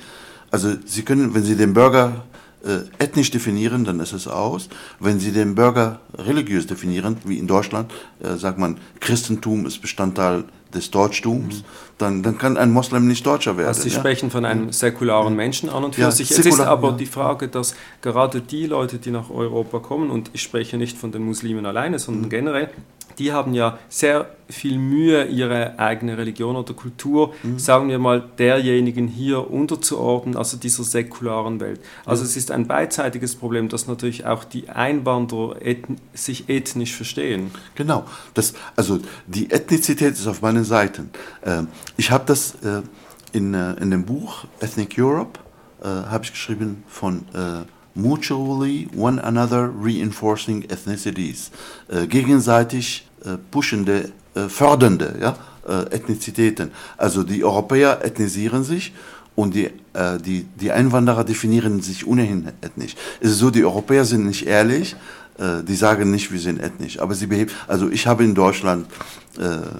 also 0.50 0.72
Sie 0.86 1.02
können, 1.02 1.34
wenn 1.34 1.44
Sie 1.44 1.56
den 1.56 1.74
Bürger 1.74 2.26
äh, 2.64 3.04
ethnisch 3.04 3.32
definieren, 3.32 3.84
dann 3.84 4.00
ist 4.00 4.14
es 4.14 4.28
aus. 4.28 4.70
Wenn 5.00 5.20
Sie 5.20 5.32
den 5.32 5.56
Bürger 5.56 6.00
religiös 6.18 6.66
definieren, 6.68 7.18
wie 7.26 7.38
in 7.38 7.48
Deutschland, 7.48 7.92
äh, 8.22 8.36
sagt 8.36 8.58
man, 8.58 8.78
Christentum 9.00 9.66
ist 9.66 9.82
Bestandteil 9.82 10.46
des 10.74 10.90
Deutschtums, 10.90 11.58
mhm. 11.58 11.64
dann, 11.98 12.24
dann 12.24 12.38
kann 12.38 12.58
ein 12.58 12.72
Moslem 12.72 13.08
nicht 13.08 13.26
Deutscher 13.26 13.58
werden. 13.58 13.68
Also 13.68 13.84
Sie 13.84 13.90
ja? 13.90 14.00
sprechen 14.00 14.32
von 14.32 14.46
einem 14.46 14.72
säkularen 14.72 15.36
Menschen 15.36 15.70
an 15.70 15.84
und 15.84 15.96
für 15.96 16.02
ja, 16.02 16.12
sich. 16.12 16.32
Es 16.32 16.40
ist 16.40 16.60
aber 16.60 16.92
ja. 16.92 16.96
die 16.96 17.06
Frage, 17.06 17.48
dass 17.48 17.76
gerade 18.02 18.42
die 18.42 18.66
Leute, 18.66 18.98
die 18.98 19.12
nach 19.12 19.30
Europa 19.30 19.80
kommen, 19.80 20.10
und 20.10 20.32
ich 20.34 20.42
spreche 20.42 20.78
nicht 20.78 20.98
von 20.98 21.12
den 21.12 21.24
Muslimen 21.24 21.66
alleine, 21.66 22.00
sondern 22.00 22.24
mhm. 22.24 22.30
generell, 22.30 22.70
die 23.20 23.32
haben 23.32 23.54
ja 23.54 23.78
sehr 23.90 24.28
viel 24.50 24.78
Mühe, 24.78 25.26
ihre 25.26 25.80
eigene 25.80 26.18
Religion 26.18 26.56
oder 26.56 26.74
Kultur, 26.74 27.34
mhm. 27.44 27.60
sagen 27.60 27.90
wir 27.90 28.00
mal, 28.00 28.24
derjenigen 28.38 29.08
hier 29.08 29.50
unterzuordnen, 29.50 30.38
also 30.38 30.58
dieser 30.58 30.84
säkularen 30.84 31.60
Welt. 31.60 31.80
Also 32.06 32.24
mhm. 32.24 32.28
es 32.28 32.38
ist 32.38 32.52
ein 32.52 32.68
beidseitiges 32.68 33.36
Problem, 33.36 33.70
dass 33.70 33.88
natürlich 33.88 34.26
auch 34.26 34.44
die 34.44 34.70
Einwanderer 34.70 35.62
ethn 35.62 35.98
sich 36.14 36.50
ethnisch 36.50 36.96
verstehen. 36.96 37.52
Genau, 37.76 38.06
das, 38.34 38.54
also 38.76 39.00
die 39.28 39.50
Ethnizität 39.52 40.14
ist 40.14 40.28
auf 40.28 40.42
meinen 40.42 40.64
Seiten. 40.64 41.10
Ähm, 41.44 41.68
ich 41.98 42.12
habe 42.12 42.26
das 42.26 42.56
äh, 42.64 42.82
in, 43.32 43.54
äh, 43.54 43.74
in 43.74 43.92
dem 43.92 44.06
Buch 44.06 44.46
Ethnic 44.60 44.96
Europe, 44.98 45.40
äh, 45.82 45.88
habe 45.88 46.24
ich 46.24 46.32
geschrieben 46.32 46.84
von 46.88 47.26
mutually 47.96 48.88
one 48.96 49.20
another 49.24 49.72
reinforcing 49.82 50.64
ethnicities, 50.64 51.52
äh, 51.90 52.08
gegenseitig 52.08 53.08
äh, 53.24 53.38
pushende, 53.52 54.12
äh, 54.36 54.48
fördernde 54.50 55.16
ja, 55.20 55.38
äh, 55.68 55.96
Ethnizitäten. 55.96 56.72
Also 56.98 57.24
die 57.24 57.44
Europäer 57.44 58.04
ethnisieren 58.04 58.64
sich 58.64 58.94
und 59.36 59.56
die, 59.56 59.66
äh, 59.94 60.18
die, 60.24 60.46
die 60.60 60.72
Einwanderer 60.72 61.24
definieren 61.24 61.82
sich 61.82 62.06
ohnehin 62.06 62.50
ethnisch. 62.62 62.96
Es 63.20 63.32
ist 63.32 63.40
so, 63.40 63.50
die 63.50 63.64
Europäer 63.64 64.06
sind 64.06 64.26
nicht 64.26 64.46
ehrlich, 64.46 64.96
äh, 65.38 65.64
die 65.64 65.76
sagen 65.76 66.12
nicht, 66.12 66.32
wir 66.32 66.40
sind 66.40 66.62
ethnisch, 66.62 67.00
aber 67.00 67.16
sie 67.16 67.28
beheben, 67.28 67.52
also 67.68 67.90
ich 67.90 68.06
habe 68.08 68.24
in 68.24 68.36
Deutschland 68.36 68.88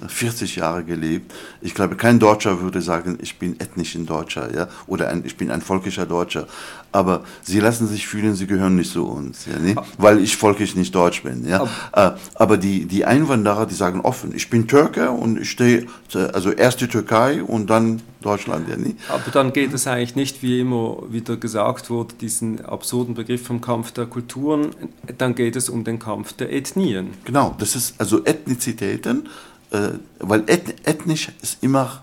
40 0.08 0.56
äh, 0.56 0.60
Jahre 0.60 0.84
gelebt. 0.84 1.32
Ich 1.60 1.74
glaube, 1.74 1.96
kein 1.96 2.18
Deutscher 2.18 2.60
würde 2.60 2.80
sagen, 2.80 3.18
ich 3.20 3.38
bin 3.38 3.58
ethnisch 3.60 3.94
ein 3.94 4.06
Deutscher, 4.06 4.54
ja, 4.54 4.68
oder 4.86 5.08
ein, 5.08 5.24
ich 5.24 5.36
bin 5.36 5.50
ein 5.50 5.60
volkischer 5.60 6.06
Deutscher. 6.06 6.46
Aber 6.92 7.24
sie 7.42 7.58
lassen 7.58 7.88
sich 7.88 8.06
fühlen, 8.06 8.34
sie 8.36 8.46
gehören 8.46 8.76
nicht 8.76 8.92
zu 8.92 9.04
uns, 9.06 9.46
ja, 9.46 9.58
ne? 9.58 9.74
weil 9.98 10.20
ich 10.20 10.36
volkisch 10.36 10.76
nicht 10.76 10.94
deutsch 10.94 11.24
bin, 11.24 11.46
ja. 11.46 11.66
Aber, 11.92 12.14
äh, 12.14 12.18
aber 12.34 12.56
die, 12.56 12.84
die 12.84 13.04
Einwanderer, 13.04 13.66
die 13.66 13.74
sagen 13.74 14.00
offen, 14.00 14.32
ich 14.34 14.48
bin 14.48 14.68
Türke 14.68 15.10
und 15.10 15.40
ich 15.40 15.50
stehe, 15.50 15.86
also 16.32 16.52
erst 16.52 16.80
die 16.80 16.88
Türkei 16.88 17.42
und 17.42 17.68
dann 17.68 18.00
Deutschland, 18.24 18.68
ja, 18.68 18.76
ne? 18.76 18.94
Aber 19.08 19.30
dann 19.32 19.52
geht 19.52 19.74
es 19.74 19.86
eigentlich 19.86 20.16
nicht, 20.16 20.42
wie 20.42 20.60
immer 20.60 21.02
wieder 21.08 21.36
gesagt 21.36 21.90
wurde, 21.90 22.14
diesen 22.14 22.64
absurden 22.64 23.14
Begriff 23.14 23.44
vom 23.44 23.60
Kampf 23.60 23.92
der 23.92 24.06
Kulturen, 24.06 24.70
dann 25.18 25.34
geht 25.34 25.56
es 25.56 25.68
um 25.68 25.84
den 25.84 25.98
Kampf 25.98 26.32
der 26.32 26.52
Ethnien. 26.52 27.10
Genau, 27.24 27.54
das 27.58 27.76
ist 27.76 28.00
also 28.00 28.24
Ethnizitäten, 28.24 29.28
äh, 29.74 29.98
weil 30.20 30.44
ethnisch 30.46 31.30
ist 31.42 31.62
immer 31.62 32.02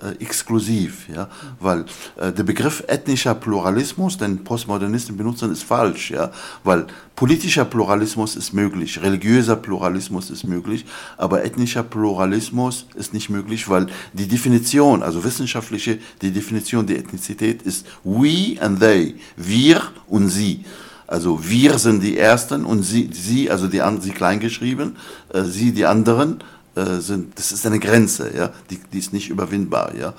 äh, 0.00 0.22
exklusiv, 0.22 1.08
ja, 1.08 1.28
weil 1.58 1.84
äh, 2.16 2.30
der 2.32 2.44
Begriff 2.44 2.84
ethnischer 2.86 3.34
Pluralismus, 3.34 4.16
den 4.16 4.44
Postmodernisten 4.44 5.16
benutzen, 5.16 5.50
ist 5.50 5.64
falsch, 5.64 6.12
ja, 6.12 6.30
weil 6.62 6.86
politischer 7.16 7.64
Pluralismus 7.64 8.36
ist 8.36 8.52
möglich, 8.52 9.02
religiöser 9.02 9.56
Pluralismus 9.56 10.30
ist 10.30 10.44
möglich, 10.44 10.84
aber 11.16 11.44
ethnischer 11.44 11.82
Pluralismus 11.82 12.86
ist 12.94 13.12
nicht 13.12 13.28
möglich, 13.28 13.68
weil 13.68 13.88
die 14.12 14.28
Definition, 14.28 15.02
also 15.02 15.24
wissenschaftliche, 15.24 15.98
die 16.22 16.30
Definition 16.30 16.86
der 16.86 16.98
Ethnizität 16.98 17.62
ist 17.62 17.84
we 18.04 18.56
and 18.60 18.78
they, 18.78 19.16
wir 19.36 19.82
und 20.06 20.28
sie. 20.28 20.64
Also 21.08 21.40
wir 21.48 21.78
sind 21.78 22.02
die 22.02 22.18
Ersten 22.18 22.66
und 22.66 22.82
sie, 22.82 23.08
sie 23.12 23.50
also 23.50 23.66
die, 23.66 23.82
sie 24.00 24.10
kleingeschrieben, 24.10 24.96
äh, 25.32 25.42
sie 25.42 25.72
die 25.72 25.86
anderen, 25.86 26.44
äh, 26.78 27.00
sind, 27.00 27.38
das 27.38 27.50
ist 27.50 27.66
eine 27.66 27.78
Grenze, 27.78 28.30
ja, 28.36 28.52
die, 28.70 28.78
die 28.92 28.98
ist 28.98 29.12
nicht 29.12 29.28
überwindbar, 29.28 29.94
ja. 29.96 30.14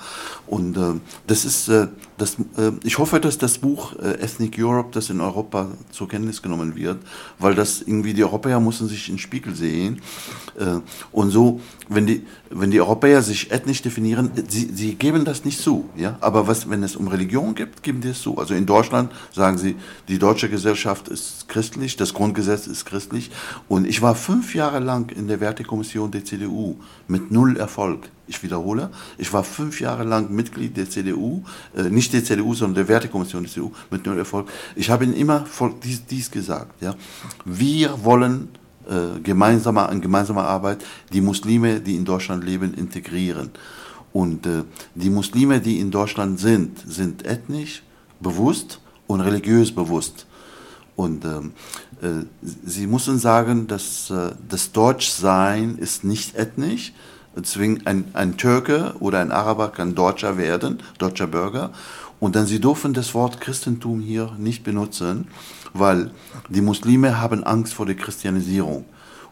Und 0.46 0.76
äh, 0.76 1.00
das 1.26 1.44
ist, 1.44 1.68
äh, 1.68 1.86
das, 2.18 2.34
äh, 2.34 2.72
ich 2.84 2.98
hoffe, 2.98 3.18
dass 3.18 3.38
das 3.38 3.58
Buch 3.58 3.94
äh, 3.98 4.20
Ethnic 4.20 4.58
Europe, 4.58 4.90
das 4.92 5.08
in 5.08 5.20
Europa 5.20 5.68
zur 5.90 6.08
Kenntnis 6.08 6.42
genommen 6.42 6.76
wird, 6.76 6.98
weil 7.38 7.54
das 7.54 7.80
irgendwie 7.80 8.12
die 8.12 8.24
Europäer 8.24 8.60
müssen 8.60 8.88
sich 8.88 9.08
in 9.08 9.14
den 9.14 9.20
Spiegel 9.20 9.54
sehen 9.54 10.02
äh, 10.58 10.80
und 11.12 11.30
so, 11.30 11.60
wenn 11.88 12.06
die, 12.06 12.26
wenn 12.50 12.70
die 12.70 12.80
Europäer 12.80 13.22
sich 13.22 13.50
ethnisch 13.50 13.80
definieren, 13.80 14.30
sie, 14.48 14.70
sie 14.74 14.94
geben 14.96 15.24
das 15.24 15.44
nicht 15.44 15.60
zu, 15.60 15.88
ja. 15.96 16.16
Aber 16.20 16.46
was, 16.46 16.68
wenn 16.68 16.82
es 16.82 16.96
um 16.96 17.08
Religion 17.08 17.54
geht, 17.54 17.82
geben 17.82 18.00
die 18.00 18.08
es 18.08 18.20
zu. 18.20 18.36
Also 18.38 18.54
in 18.54 18.66
Deutschland 18.66 19.10
sagen 19.32 19.56
sie, 19.56 19.76
die 20.08 20.18
deutsche 20.18 20.50
Gesellschaft 20.50 21.08
ist 21.08 21.48
christlich, 21.48 21.96
das 21.96 22.12
Grundgesetz 22.12 22.66
ist 22.66 22.84
christlich. 22.84 23.30
Und 23.68 23.86
ich 23.86 24.02
war 24.02 24.14
fünf 24.14 24.54
Jahre 24.54 24.80
lang 24.80 25.10
in 25.10 25.26
der 25.28 25.40
Wertekommission 25.40 26.10
der 26.10 26.24
CDU 26.24 26.49
CDU 26.50 26.76
mit 27.08 27.30
null 27.30 27.56
Erfolg. 27.56 28.10
Ich 28.26 28.42
wiederhole, 28.42 28.90
ich 29.18 29.32
war 29.32 29.42
fünf 29.42 29.80
Jahre 29.80 30.04
lang 30.04 30.30
Mitglied 30.30 30.76
der 30.76 30.88
CDU, 30.88 31.42
äh, 31.76 31.84
nicht 31.84 32.12
der 32.12 32.22
CDU, 32.22 32.54
sondern 32.54 32.76
der 32.76 32.88
Wertekommission 32.88 33.42
der 33.42 33.52
CDU 33.52 33.72
mit 33.90 34.06
null 34.06 34.18
Erfolg. 34.18 34.48
Ich 34.76 34.90
habe 34.90 35.04
Ihnen 35.04 35.14
immer 35.14 35.44
dies, 35.82 36.06
dies 36.06 36.30
gesagt. 36.30 36.80
Ja. 36.80 36.94
Wir 37.44 38.04
wollen 38.04 38.48
äh, 38.88 39.20
gemeinsame, 39.20 39.88
an 39.88 40.00
gemeinsamer 40.00 40.44
Arbeit 40.44 40.84
die 41.12 41.20
Muslime, 41.20 41.80
die 41.80 41.96
in 41.96 42.04
Deutschland 42.04 42.44
leben, 42.44 42.74
integrieren. 42.74 43.50
Und 44.12 44.46
äh, 44.46 44.64
die 44.94 45.10
Muslime, 45.10 45.60
die 45.60 45.78
in 45.80 45.90
Deutschland 45.90 46.38
sind, 46.38 46.78
sind 46.86 47.24
ethnisch 47.24 47.82
bewusst 48.20 48.80
und 49.06 49.20
religiös 49.20 49.72
bewusst. 49.74 50.26
Und 51.00 51.24
ähm, 51.24 51.52
äh, 51.89 51.89
Sie 52.42 52.86
müssen 52.86 53.18
sagen, 53.18 53.66
dass 53.66 54.10
äh, 54.10 54.32
das 54.48 54.72
Deutschsein 54.72 55.76
ist 55.76 56.04
nicht 56.04 56.36
ethnisch. 56.36 56.92
Deswegen 57.36 57.86
ein, 57.86 58.06
ein 58.14 58.36
Türke 58.36 58.94
oder 59.00 59.20
ein 59.20 59.30
Araber 59.30 59.68
kann 59.68 59.94
Deutscher 59.94 60.36
werden, 60.36 60.78
deutscher 60.98 61.26
Bürger. 61.26 61.70
Und 62.18 62.36
dann 62.36 62.46
Sie 62.46 62.60
dürfen 62.60 62.92
das 62.92 63.14
Wort 63.14 63.40
Christentum 63.40 64.00
hier 64.00 64.32
nicht 64.38 64.64
benutzen, 64.64 65.28
weil 65.72 66.10
die 66.48 66.60
Muslime 66.60 67.20
haben 67.20 67.44
Angst 67.44 67.74
vor 67.74 67.86
der 67.86 67.94
Christianisierung. 67.94 68.84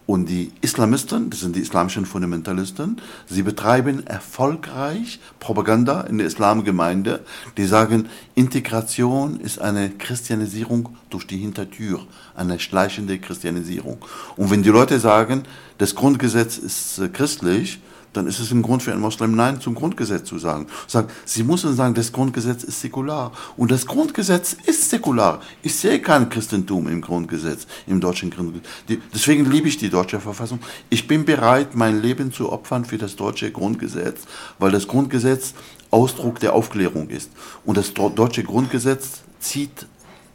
Und 0.08 0.30
die 0.30 0.52
Islamisten, 0.62 1.28
das 1.28 1.40
sind 1.40 1.54
die 1.54 1.60
islamischen 1.60 2.06
Fundamentalisten, 2.06 2.98
sie 3.26 3.42
betreiben 3.42 4.06
erfolgreich 4.06 5.20
Propaganda 5.38 6.00
in 6.00 6.16
der 6.16 6.26
Islamgemeinde. 6.26 7.20
Die 7.58 7.66
sagen, 7.66 8.08
Integration 8.34 9.38
ist 9.38 9.60
eine 9.60 9.90
Christianisierung 9.90 10.96
durch 11.10 11.26
die 11.26 11.36
Hintertür, 11.36 12.06
eine 12.34 12.58
schleichende 12.58 13.18
Christianisierung. 13.18 13.98
Und 14.38 14.50
wenn 14.50 14.62
die 14.62 14.70
Leute 14.70 14.98
sagen, 14.98 15.42
das 15.76 15.94
Grundgesetz 15.94 16.56
ist 16.56 16.98
äh, 17.00 17.10
christlich, 17.10 17.78
dann 18.12 18.26
ist 18.26 18.40
es 18.40 18.50
ein 18.50 18.62
Grund 18.62 18.82
für 18.82 18.92
einen 18.92 19.00
Moslem, 19.00 19.34
Nein 19.36 19.60
zum 19.60 19.74
Grundgesetz 19.74 20.28
zu 20.28 20.38
sagen. 20.38 20.66
sagen. 20.86 21.08
Sie 21.24 21.42
müssen 21.42 21.74
sagen, 21.74 21.94
das 21.94 22.12
Grundgesetz 22.12 22.64
ist 22.64 22.80
säkular. 22.80 23.32
Und 23.56 23.70
das 23.70 23.86
Grundgesetz 23.86 24.56
ist 24.64 24.90
säkular. 24.90 25.40
Ich 25.62 25.76
sehe 25.76 26.00
kein 26.00 26.28
Christentum 26.28 26.88
im 26.88 27.00
Grundgesetz, 27.00 27.66
im 27.86 28.00
deutschen 28.00 28.30
Grundgesetz. 28.30 28.66
deswegen 29.12 29.50
liebe 29.50 29.68
ich 29.68 29.76
die 29.76 29.90
deutsche 29.90 30.20
Verfassung. 30.20 30.58
Ich 30.90 31.06
bin 31.06 31.24
bereit, 31.24 31.74
mein 31.74 32.00
Leben 32.00 32.32
zu 32.32 32.50
opfern 32.50 32.84
für 32.84 32.98
das 32.98 33.16
deutsche 33.16 33.50
Grundgesetz, 33.50 34.22
weil 34.58 34.72
das 34.72 34.88
Grundgesetz 34.88 35.54
Ausdruck 35.90 36.40
der 36.40 36.54
Aufklärung 36.54 37.08
ist. 37.08 37.30
Und 37.64 37.76
das 37.76 37.92
deutsche 37.94 38.42
Grundgesetz 38.42 39.22
zieht 39.40 39.86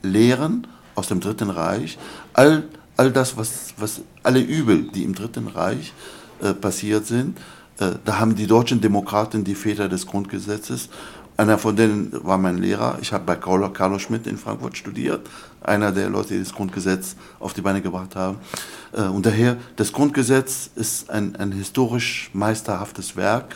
Lehren 0.02 0.68
aus 0.96 1.08
dem 1.08 1.20
Dritten 1.20 1.50
Reich, 1.50 1.98
all, 2.34 2.64
all 2.98 3.12
das, 3.12 3.38
was, 3.38 3.74
was 3.78 4.02
alle 4.22 4.40
Übel, 4.40 4.90
die 4.94 5.04
im 5.04 5.16
Dritten 5.16 5.48
Reich 5.48 5.94
äh, 6.42 6.54
passiert 6.54 7.06
sind, 7.06 7.38
da 7.78 8.20
haben 8.20 8.36
die 8.36 8.48
deutschen 8.48 8.82
Demokraten 8.82 9.44
die 9.44 9.56
Väter 9.56 9.90
des 9.90 10.06
Grundgesetzes. 10.06 10.90
Einer 11.36 11.58
von 11.58 11.76
denen 11.76 12.12
war 12.24 12.38
mein 12.38 12.60
Lehrer. 12.60 13.00
Ich 13.02 13.12
habe 13.12 13.24
bei 13.26 13.36
Carlo 13.36 13.98
Schmidt 13.98 14.28
in 14.28 14.38
Frankfurt 14.38 14.78
studiert. 14.78 15.28
Einer 15.62 15.92
der 15.92 16.10
Leute, 16.10 16.36
die 16.36 16.40
das 16.40 16.54
Grundgesetz 16.54 17.16
auf 17.40 17.54
die 17.54 17.62
Beine 17.62 17.82
gebracht 17.82 18.16
haben. 18.16 18.38
Äh, 18.92 19.04
und 19.04 19.26
daher, 19.26 19.58
das 19.76 19.92
Grundgesetz 19.92 20.70
ist 20.76 21.10
ein, 21.10 21.36
ein 21.38 21.52
historisch 21.52 22.30
meisterhaftes 22.34 23.16
Werk. 23.16 23.56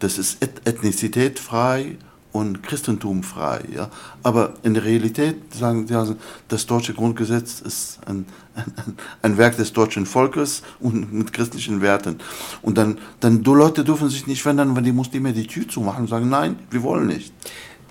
Das 0.00 0.18
ist 0.18 0.42
ethnizitätfrei, 0.42 1.96
und 2.36 2.62
Christentum 2.62 3.22
frei. 3.22 3.62
Ja? 3.74 3.90
Aber 4.22 4.54
in 4.62 4.74
der 4.74 4.84
Realität 4.84 5.54
sagen 5.54 5.86
sie, 5.86 5.94
also, 5.94 6.16
das 6.48 6.66
deutsche 6.66 6.94
Grundgesetz 6.94 7.60
ist 7.60 7.98
ein, 8.06 8.26
ein, 8.54 8.72
ein, 9.22 9.38
Werk 9.38 9.56
des 9.56 9.72
deutschen 9.72 10.06
Volkes 10.06 10.62
und 10.80 11.12
mit 11.12 11.32
christlichen 11.32 11.80
Werten. 11.80 12.18
Und 12.62 12.78
dann, 12.78 12.98
dann 13.20 13.42
die 13.42 13.50
Leute 13.50 13.84
dürfen 13.84 14.08
sich 14.08 14.26
nicht 14.26 14.42
verändern, 14.42 14.76
wenn 14.76 14.84
die 14.84 14.92
Muslime 14.92 15.32
die 15.32 15.46
Tür 15.46 15.68
zumachen 15.68 16.02
und 16.02 16.08
sagen, 16.08 16.28
nein, 16.28 16.58
wir 16.70 16.82
wollen 16.82 17.06
nicht. 17.06 17.32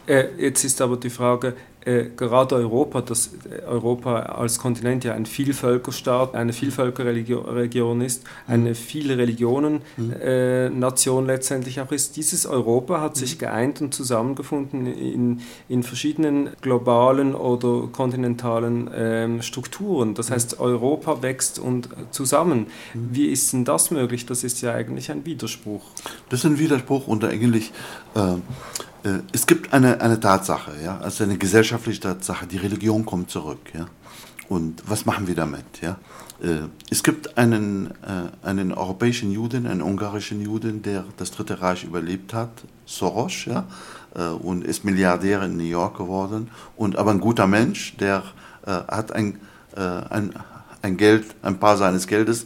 Äh, 0.08 0.26
jetzt 0.38 0.64
ist 0.64 0.82
aber 0.82 0.98
die 0.98 1.10
Frage, 1.10 1.56
äh, 1.86 2.06
gerade 2.16 2.56
Europa, 2.56 3.02
das 3.02 3.32
äh, 3.50 3.64
Europa 3.66 4.20
als 4.20 4.58
Kontinent 4.58 5.04
ja 5.04 5.14
ein 5.14 5.26
Vielvölkerstaat, 5.26 6.34
eine 6.34 6.52
Vielvölkerregion 6.52 8.02
ist, 8.02 8.24
eine 8.48 8.74
viele 8.76 9.18
Religionen 9.18 9.82
mhm. 9.96 10.14
äh, 10.14 10.70
Nation 10.70 11.28
letztendlich 11.28 11.80
auch 11.80 11.92
ist. 11.92 12.18
Dieses 12.18 12.46
Europa 12.48 13.02
hat 13.02 13.18
sich 13.18 13.36
mhm. 13.36 13.40
geeint 13.40 13.82
und 13.82 13.94
zusammengefunden 13.94 14.88
in, 14.88 15.42
in 15.70 15.84
verschiedenen 15.84 16.50
globalen 16.62 17.36
oder 17.36 17.88
kontinentalen 17.92 18.90
ähm, 18.96 19.42
Strukturen. 19.44 20.16
Das 20.16 20.30
mhm. 20.30 20.34
heißt, 20.34 20.60
Europa 20.60 21.22
wächst 21.22 21.60
und 21.60 21.90
zusammen. 22.10 22.68
Wie 22.94 23.28
ist 23.28 23.54
denn 23.54 23.64
das 23.64 23.92
möglich? 23.92 24.26
Das 24.26 24.44
ist 24.44 24.62
ja 24.62 24.74
eigentlich 24.74 25.12
ein 25.12 25.26
Widerspruch. 25.26 25.84
Das 26.30 26.40
ist 26.40 26.46
ein 26.46 26.58
Widerspruch 26.58 27.08
und 27.08 27.24
eigentlich 27.24 27.72
äh, 28.16 28.38
es 29.32 29.46
gibt 29.46 29.74
eine, 29.74 30.02
eine 30.02 30.20
Tatsache, 30.20 30.72
ja, 30.84 30.98
also 31.00 31.24
eine 31.24 31.38
gesellschaftliche 31.38 32.00
Tatsache, 32.00 32.48
die 32.48 32.58
Religion 32.58 33.06
kommt 33.06 33.30
zurück, 33.30 33.72
ja. 33.74 33.88
Und 34.48 34.84
was 34.88 35.06
machen 35.06 35.28
wir 35.28 35.36
damit, 35.36 35.66
ja? 35.82 35.98
Äh, 36.42 36.68
es 36.90 37.02
gibt 37.04 37.38
einen, 37.38 37.92
äh, 37.92 38.48
einen 38.48 38.72
europäischen 38.72 39.32
Juden, 39.32 39.66
einen 39.66 39.82
ungarischen 39.82 40.42
Juden, 40.42 40.82
der 40.82 41.06
das 41.18 41.32
Dritte 41.32 41.62
Reich 41.62 41.84
überlebt 41.84 42.34
hat, 42.34 42.50
Soros, 42.86 43.46
ja, 43.46 43.66
und 44.42 44.64
ist 44.64 44.86
Milliardär 44.86 45.42
in 45.44 45.58
New 45.58 45.64
York 45.64 45.98
geworden, 45.98 46.50
und 46.78 46.96
aber 46.96 47.12
ein 47.12 47.20
guter 47.20 47.48
Mensch, 47.48 47.98
der 47.98 48.24
hat 48.66 49.12
ein, 49.12 49.40
ein, 49.76 50.34
ein 50.82 50.96
Geld, 50.96 51.26
ein 51.42 51.60
paar 51.60 51.76
seines 51.76 52.08
Geldes 52.08 52.46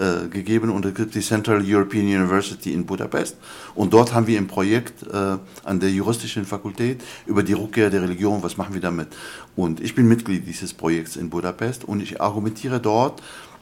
äh, 0.00 0.28
gegeben 0.28 0.70
und 0.70 0.86
es 0.86 0.94
gibt 0.94 1.14
die 1.14 1.20
Central 1.20 1.62
European 1.62 2.06
University 2.06 2.72
in 2.72 2.86
Budapest 2.86 3.36
und 3.74 3.92
dort 3.92 4.14
haben 4.14 4.26
wir 4.26 4.38
ein 4.38 4.46
Projekt 4.46 5.02
äh, 5.02 5.36
an 5.64 5.78
der 5.78 5.90
juristischen 5.90 6.46
Fakultät 6.46 7.02
über 7.26 7.42
die 7.42 7.52
Rückkehr 7.52 7.90
der 7.90 8.00
Religion, 8.00 8.42
was 8.42 8.56
machen 8.56 8.72
wir 8.72 8.80
damit? 8.80 9.08
Und 9.56 9.80
ich 9.80 9.94
bin 9.94 10.08
Mitglied 10.08 10.46
dieses 10.46 10.72
Projekts 10.72 11.16
in 11.16 11.28
Budapest 11.28 11.84
und 11.84 12.02
ich 12.02 12.18
argumentiere 12.18 12.80
dort 12.80 13.20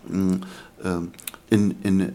mm, 0.09 0.35
äh, 0.85 1.55
in, 1.55 1.75
in 1.83 2.01
äh, 2.01 2.13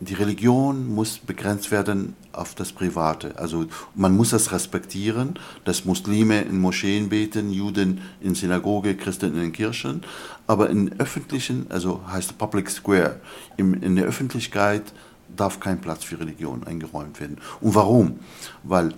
die 0.00 0.14
Religion 0.14 0.92
muss 0.92 1.18
begrenzt 1.18 1.70
werden 1.70 2.16
auf 2.32 2.54
das 2.54 2.72
Private. 2.72 3.38
Also 3.38 3.66
man 3.94 4.16
muss 4.16 4.30
das 4.30 4.52
respektieren, 4.52 5.38
dass 5.64 5.84
Muslime 5.84 6.42
in 6.42 6.58
Moscheen 6.58 7.08
beten, 7.08 7.50
Juden 7.50 8.00
in 8.20 8.34
Synagoge, 8.34 8.96
Christen 8.96 9.34
in 9.34 9.40
den 9.40 9.52
Kirchen, 9.52 10.02
aber 10.46 10.68
in 10.68 10.98
öffentlichen, 11.00 11.66
also 11.70 12.00
heißt 12.06 12.36
Public 12.38 12.70
Square, 12.70 13.20
in, 13.56 13.74
in 13.82 13.96
der 13.96 14.04
Öffentlichkeit 14.04 14.92
darf 15.36 15.60
kein 15.60 15.80
Platz 15.80 16.04
für 16.04 16.20
Religion 16.20 16.64
eingeräumt 16.64 17.20
werden. 17.20 17.38
Und 17.60 17.74
warum? 17.74 18.18
Weil 18.62 18.94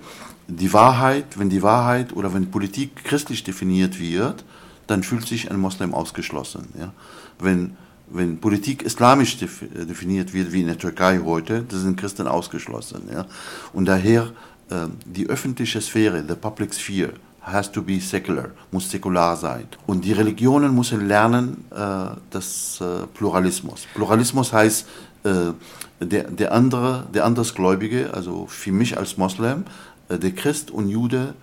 die 0.48 0.72
Wahrheit, 0.72 1.38
wenn 1.38 1.50
die 1.50 1.62
Wahrheit 1.62 2.14
oder 2.14 2.32
wenn 2.34 2.50
Politik 2.50 3.04
christlich 3.04 3.44
definiert 3.44 3.98
wird, 3.98 4.44
dann 4.86 5.02
fühlt 5.02 5.26
sich 5.26 5.50
ein 5.50 5.58
Moslem 5.58 5.94
ausgeschlossen. 5.94 6.68
Ja? 6.78 6.92
Wenn 7.38 7.76
wenn 8.08 8.38
Politik 8.38 8.82
islamisch 8.82 9.38
definiert 9.38 10.32
wird, 10.32 10.52
wie 10.52 10.60
in 10.60 10.68
der 10.68 10.78
Türkei 10.78 11.20
heute, 11.24 11.64
da 11.68 11.76
sind 11.76 11.96
Christen 11.96 12.26
ausgeschlossen. 12.26 13.02
Ja? 13.12 13.26
Und 13.72 13.86
daher 13.86 14.32
äh, 14.70 14.86
die 15.04 15.28
öffentliche 15.28 15.80
Sphäre, 15.80 16.24
the 16.26 16.34
public 16.34 16.74
sphere, 16.74 17.14
has 17.40 17.70
to 17.70 17.80
be 17.80 18.00
secular, 18.00 18.50
muss 18.72 18.90
säkular 18.90 19.36
sein. 19.36 19.68
Und 19.86 20.04
die 20.04 20.12
Religionen 20.12 20.74
müssen 20.74 21.06
lernen 21.06 21.64
äh, 21.70 22.16
das 22.30 22.80
äh, 22.80 23.06
Pluralismus. 23.14 23.86
Pluralismus 23.94 24.52
heißt, 24.52 24.86
äh, 25.24 25.52
der, 26.00 26.24
der 26.24 26.52
andere, 26.52 27.06
der 27.14 27.24
andersgläubige, 27.24 28.12
also 28.12 28.46
für 28.46 28.72
mich 28.72 28.98
als 28.98 29.16
Moslem, 29.16 29.64
äh, 30.08 30.18
der 30.18 30.32
Christ 30.32 30.70
und 30.70 30.88
Jude 30.88 31.34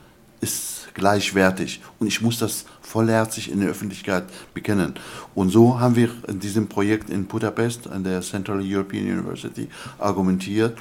ist 0.41 0.93
gleichwertig 0.93 1.81
und 1.99 2.07
ich 2.07 2.21
muss 2.21 2.37
das 2.37 2.65
vollherzig 2.93 3.51
in 3.51 3.59
der 3.59 3.69
Öffentlichkeit 3.69 4.25
bekennen. 4.53 4.93
Und 5.33 5.49
so 5.49 5.79
haben 5.79 5.95
wir 5.95 6.09
in 6.27 6.39
diesem 6.39 6.67
Projekt 6.67 7.09
in 7.09 7.25
Budapest 7.25 7.87
an 7.87 8.03
der 8.03 8.21
Central 8.21 8.61
European 8.61 9.05
University 9.05 9.67
argumentiert, 9.97 10.77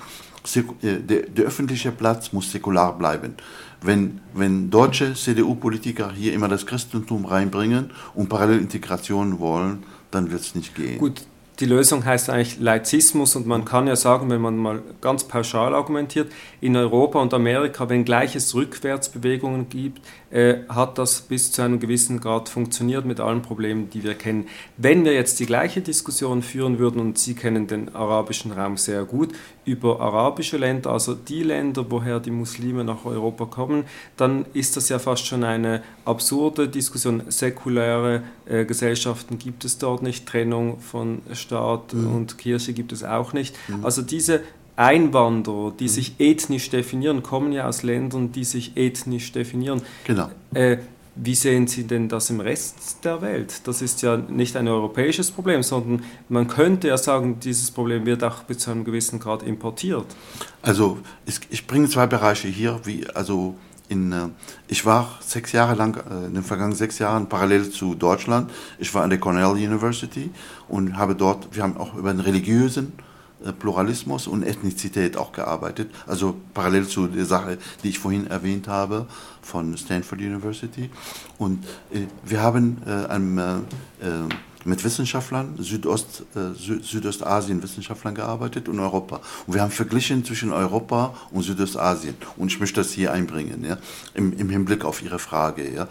äh, 0.54 0.98
der, 0.98 1.22
der 1.36 1.44
öffentliche 1.46 1.90
Platz 1.90 2.32
muss 2.32 2.52
säkular 2.52 2.98
bleiben. 2.98 3.34
Wenn, 3.80 4.20
wenn 4.34 4.70
deutsche 4.70 5.14
CDU-Politiker 5.14 6.12
hier 6.12 6.34
immer 6.34 6.48
das 6.48 6.66
Christentum 6.66 7.24
reinbringen 7.24 7.90
und 8.14 8.28
Parallelintegration 8.28 9.38
wollen, 9.38 9.84
dann 10.10 10.30
wird 10.30 10.42
es 10.42 10.54
nicht 10.54 10.74
gehen. 10.74 10.98
Gut, 10.98 11.22
die 11.60 11.66
Lösung 11.66 12.04
heißt 12.04 12.28
eigentlich 12.28 12.58
Laizismus 12.58 13.36
und 13.36 13.46
man 13.46 13.64
kann 13.64 13.86
ja 13.86 13.94
sagen, 13.94 14.30
wenn 14.30 14.40
man 14.40 14.56
mal 14.56 14.82
ganz 15.00 15.24
pauschal 15.24 15.74
argumentiert, 15.74 16.32
in 16.60 16.76
Europa 16.76 17.20
und 17.20 17.32
Amerika, 17.34 17.88
wenngleich 17.88 18.34
es 18.34 18.54
Rückwärtsbewegungen 18.54 19.68
gibt, 19.68 20.00
äh, 20.32 20.60
hat 20.68 20.98
das 20.98 21.20
bis 21.20 21.52
zu 21.52 21.62
einem 21.62 21.78
gewissen 21.78 22.18
Grad 22.18 22.48
funktioniert 22.48 23.04
mit 23.04 23.20
allen 23.20 23.42
Problemen, 23.42 23.90
die 23.90 24.02
wir 24.02 24.14
kennen. 24.14 24.46
Wenn 24.78 25.04
wir 25.04 25.12
jetzt 25.12 25.38
die 25.40 25.46
gleiche 25.46 25.82
Diskussion 25.82 26.42
führen 26.42 26.78
würden, 26.78 27.00
und 27.00 27.18
Sie 27.18 27.34
kennen 27.34 27.66
den 27.66 27.94
arabischen 27.94 28.50
Raum 28.52 28.78
sehr 28.78 29.04
gut, 29.04 29.32
über 29.64 30.00
arabische 30.00 30.56
Länder, 30.56 30.90
also 30.90 31.14
die 31.14 31.42
Länder, 31.42 31.84
woher 31.90 32.18
die 32.18 32.30
Muslime 32.30 32.82
nach 32.82 33.04
Europa 33.04 33.44
kommen, 33.44 33.84
dann 34.16 34.46
ist 34.54 34.76
das 34.76 34.88
ja 34.88 34.98
fast 34.98 35.26
schon 35.26 35.44
eine 35.44 35.82
absurde 36.04 36.68
Diskussion. 36.68 37.22
Säkuläre 37.28 38.22
äh, 38.46 38.64
Gesellschaften 38.64 39.38
gibt 39.38 39.64
es 39.64 39.78
dort 39.78 40.02
nicht, 40.02 40.26
Trennung 40.26 40.80
von 40.80 41.22
Staat 41.32 41.92
mhm. 41.92 42.14
und 42.14 42.38
Kirche 42.38 42.72
gibt 42.72 42.92
es 42.92 43.04
auch 43.04 43.32
nicht. 43.32 43.54
Mhm. 43.68 43.84
Also 43.84 44.02
diese 44.02 44.40
Einwanderer, 44.76 45.72
die 45.78 45.84
mhm. 45.84 45.88
sich 45.88 46.14
ethnisch 46.18 46.70
definieren, 46.70 47.22
kommen 47.22 47.52
ja 47.52 47.68
aus 47.68 47.82
Ländern, 47.82 48.32
die 48.32 48.44
sich 48.44 48.76
ethnisch 48.76 49.32
definieren. 49.32 49.82
Genau. 50.04 50.30
Äh, 50.54 50.78
wie 51.14 51.34
sehen 51.34 51.66
Sie 51.66 51.86
denn 51.86 52.08
das 52.08 52.30
im 52.30 52.40
Rest 52.40 53.04
der 53.04 53.20
Welt? 53.20 53.60
Das 53.64 53.82
ist 53.82 54.00
ja 54.00 54.16
nicht 54.16 54.56
ein 54.56 54.66
europäisches 54.66 55.30
Problem, 55.30 55.62
sondern 55.62 56.02
man 56.30 56.48
könnte 56.48 56.88
ja 56.88 56.96
sagen, 56.96 57.38
dieses 57.38 57.70
Problem 57.70 58.06
wird 58.06 58.24
auch 58.24 58.44
bis 58.44 58.58
zu 58.58 58.70
einem 58.70 58.84
gewissen 58.84 59.18
Grad 59.20 59.42
importiert. 59.42 60.06
Also 60.62 60.98
ich 61.50 61.66
bringe 61.66 61.88
zwei 61.88 62.06
Bereiche 62.06 62.48
hier, 62.48 62.80
wie 62.84 63.06
also 63.10 63.56
in, 63.90 64.12
äh, 64.12 64.28
ich 64.68 64.86
war 64.86 65.18
sechs 65.20 65.52
Jahre 65.52 65.74
lang, 65.74 65.98
äh, 66.10 66.26
in 66.26 66.34
den 66.34 66.42
vergangenen 66.42 66.76
sechs 66.76 66.98
Jahren 66.98 67.28
parallel 67.28 67.68
zu 67.68 67.94
Deutschland. 67.94 68.50
Ich 68.78 68.94
war 68.94 69.02
an 69.02 69.10
der 69.10 69.20
Cornell 69.20 69.52
University 69.52 70.30
und 70.68 70.96
habe 70.96 71.14
dort, 71.14 71.54
wir 71.54 71.62
haben 71.62 71.76
auch 71.76 71.94
über 71.94 72.10
den 72.10 72.20
religiösen 72.20 72.92
äh, 72.96 73.11
Pluralismus 73.58 74.26
und 74.26 74.42
Ethnizität 74.42 75.16
auch 75.16 75.32
gearbeitet. 75.32 75.90
Also 76.06 76.36
parallel 76.54 76.86
zu 76.86 77.06
der 77.06 77.24
Sache, 77.24 77.58
die 77.82 77.88
ich 77.88 77.98
vorhin 77.98 78.26
erwähnt 78.28 78.68
habe 78.68 79.06
von 79.42 79.76
Stanford 79.76 80.20
University. 80.20 80.90
Und 81.38 81.64
äh, 81.92 82.06
wir 82.24 82.40
haben 82.40 82.82
äh, 82.86 83.06
einem, 83.06 83.38
äh, 83.38 83.52
mit 84.64 84.84
Wissenschaftlern, 84.84 85.56
Südost, 85.58 86.24
äh, 86.36 86.54
Südostasien-Wissenschaftlern 86.54 88.14
gearbeitet 88.14 88.68
und 88.68 88.78
Europa. 88.78 89.20
Und 89.46 89.54
wir 89.54 89.62
haben 89.62 89.72
verglichen 89.72 90.24
zwischen 90.24 90.52
Europa 90.52 91.14
und 91.32 91.42
Südostasien. 91.42 92.14
Und 92.36 92.52
ich 92.52 92.60
möchte 92.60 92.80
das 92.80 92.92
hier 92.92 93.12
einbringen, 93.12 93.64
ja, 93.64 93.78
im, 94.14 94.32
im 94.38 94.48
Hinblick 94.48 94.84
auf 94.84 95.02
Ihre 95.02 95.18
Frage. 95.18 95.68
Ja. 95.74 95.88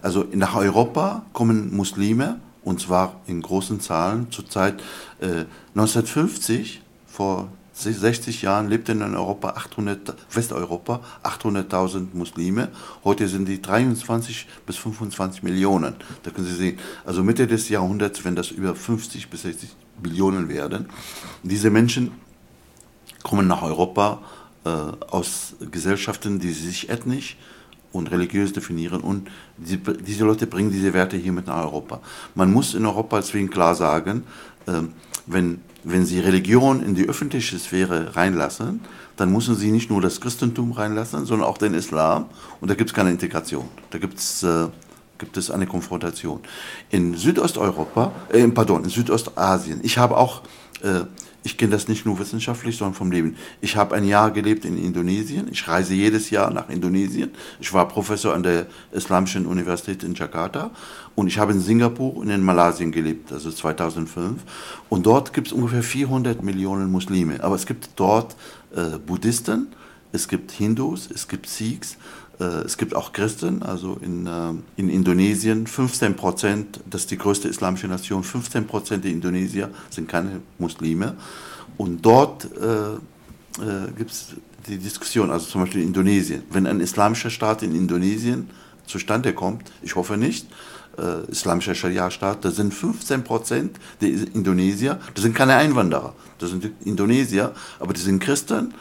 also 0.00 0.24
nach 0.32 0.54
Europa 0.54 1.26
kommen 1.32 1.74
Muslime, 1.74 2.40
und 2.64 2.80
zwar 2.80 3.20
in 3.26 3.42
großen 3.42 3.80
Zahlen. 3.80 4.30
Zurzeit 4.30 4.82
äh, 5.20 5.44
1950, 5.74 6.82
vor 7.06 7.48
60 7.74 8.42
Jahren, 8.42 8.68
lebten 8.68 9.00
in 9.00 9.14
Europa 9.14 9.50
800, 9.50 10.14
Westeuropa 10.32 11.00
800.000 11.22 12.08
Muslime. 12.12 12.68
Heute 13.02 13.28
sind 13.28 13.48
die 13.48 13.60
23 13.60 14.46
bis 14.66 14.76
25 14.76 15.42
Millionen. 15.42 15.94
Da 16.22 16.30
können 16.30 16.46
Sie 16.46 16.54
sehen, 16.54 16.78
also 17.04 17.22
Mitte 17.22 17.46
des 17.46 17.68
Jahrhunderts, 17.68 18.24
wenn 18.24 18.36
das 18.36 18.50
über 18.50 18.74
50 18.74 19.30
bis 19.30 19.42
60 19.42 19.70
Millionen 20.02 20.48
werden. 20.48 20.88
Diese 21.42 21.70
Menschen 21.70 22.12
kommen 23.22 23.46
nach 23.46 23.62
Europa 23.62 24.20
äh, 24.64 24.68
aus 24.68 25.54
Gesellschaften, 25.70 26.38
die 26.40 26.52
sich 26.52 26.90
ethnisch 26.90 27.36
und 27.92 28.10
religiös 28.10 28.52
definieren 28.52 29.00
und 29.00 29.28
die, 29.56 29.78
diese 29.78 30.24
Leute 30.24 30.46
bringen 30.46 30.70
diese 30.70 30.92
Werte 30.92 31.16
hier 31.16 31.32
mit 31.32 31.46
nach 31.46 31.62
Europa. 31.62 32.00
Man 32.34 32.52
muss 32.52 32.74
in 32.74 32.86
Europa 32.86 33.18
deswegen 33.18 33.50
klar 33.50 33.74
sagen, 33.74 34.24
äh, 34.66 34.82
wenn, 35.26 35.60
wenn 35.84 36.06
sie 36.06 36.20
Religion 36.20 36.82
in 36.82 36.94
die 36.94 37.08
öffentliche 37.08 37.58
Sphäre 37.58 38.16
reinlassen, 38.16 38.80
dann 39.16 39.32
müssen 39.32 39.54
sie 39.54 39.70
nicht 39.70 39.90
nur 39.90 40.00
das 40.00 40.20
Christentum 40.20 40.72
reinlassen, 40.72 41.26
sondern 41.26 41.48
auch 41.48 41.58
den 41.58 41.74
Islam 41.74 42.26
und 42.60 42.70
da 42.70 42.74
gibt 42.74 42.90
es 42.90 42.94
keine 42.94 43.10
Integration. 43.10 43.68
Da 43.90 43.98
gibt's, 43.98 44.42
äh, 44.42 44.68
gibt 45.18 45.36
es 45.36 45.50
eine 45.50 45.66
Konfrontation. 45.66 46.40
In 46.90 47.14
Südosteuropa, 47.14 48.12
äh, 48.30 48.46
pardon, 48.48 48.84
in 48.84 48.90
Südostasien, 48.90 49.80
ich 49.82 49.98
habe 49.98 50.16
auch 50.16 50.42
äh, 50.82 51.04
ich 51.44 51.58
kenne 51.58 51.72
das 51.72 51.88
nicht 51.88 52.06
nur 52.06 52.18
wissenschaftlich, 52.18 52.76
sondern 52.76 52.94
vom 52.94 53.10
Leben. 53.10 53.36
Ich 53.60 53.76
habe 53.76 53.94
ein 53.94 54.04
Jahr 54.04 54.30
gelebt 54.30 54.64
in 54.64 54.78
Indonesien. 54.78 55.48
Ich 55.50 55.66
reise 55.66 55.94
jedes 55.94 56.30
Jahr 56.30 56.52
nach 56.52 56.68
Indonesien. 56.68 57.30
Ich 57.60 57.72
war 57.72 57.88
Professor 57.88 58.34
an 58.34 58.42
der 58.42 58.66
Islamischen 58.92 59.46
Universität 59.46 60.04
in 60.04 60.14
Jakarta 60.14 60.70
und 61.14 61.26
ich 61.26 61.38
habe 61.38 61.52
in 61.52 61.60
Singapur 61.60 62.16
und 62.16 62.30
in 62.30 62.42
Malaysia 62.42 62.88
gelebt, 62.88 63.32
also 63.32 63.50
2005. 63.50 64.40
Und 64.88 65.06
dort 65.06 65.32
gibt 65.32 65.48
es 65.48 65.52
ungefähr 65.52 65.82
400 65.82 66.42
Millionen 66.42 66.90
Muslime. 66.90 67.42
Aber 67.42 67.56
es 67.56 67.66
gibt 67.66 67.90
dort 67.96 68.36
äh, 68.74 68.98
Buddhisten, 68.98 69.68
es 70.12 70.28
gibt 70.28 70.52
Hindus, 70.52 71.10
es 71.12 71.26
gibt 71.26 71.48
Sikhs, 71.48 71.96
es 72.64 72.76
gibt 72.76 72.94
auch 72.94 73.12
Christen, 73.12 73.62
also 73.62 73.98
in, 74.00 74.26
äh, 74.26 74.52
in 74.76 74.88
Indonesien 74.88 75.66
15 75.66 76.16
Prozent, 76.16 76.80
das 76.88 77.02
ist 77.02 77.10
die 77.10 77.18
größte 77.18 77.48
islamische 77.48 77.88
Nation, 77.88 78.22
15 78.22 78.66
Prozent 78.66 79.04
der 79.04 79.10
Indonesier 79.10 79.70
sind 79.90 80.08
keine 80.08 80.40
Muslime. 80.58 81.16
Und 81.76 82.02
dort 82.02 82.48
äh, 82.56 82.94
äh, 83.62 83.90
gibt 83.96 84.10
es 84.10 84.28
die 84.66 84.78
Diskussion, 84.78 85.30
also 85.30 85.46
zum 85.46 85.62
Beispiel 85.62 85.82
in 85.82 85.88
Indonesien, 85.88 86.42
wenn 86.50 86.66
ein 86.66 86.80
islamischer 86.80 87.30
Staat 87.30 87.62
in 87.62 87.74
Indonesien 87.74 88.48
zustande 88.86 89.32
kommt, 89.32 89.72
ich 89.82 89.96
hoffe 89.96 90.16
nicht, 90.16 90.46
äh, 90.98 91.30
islamischer 91.30 91.74
Scharia-Staat, 91.74 92.44
da 92.44 92.50
sind 92.50 92.72
15 92.72 93.24
Prozent 93.24 93.78
der 94.00 94.08
Indonesier, 94.08 95.00
das 95.14 95.22
sind 95.22 95.34
keine 95.34 95.56
Einwanderer, 95.56 96.14
das 96.38 96.50
sind 96.50 96.70
Indonesier, 96.84 97.52
aber 97.80 97.92
die 97.92 98.00
sind 98.00 98.22
Christen, 98.22 98.74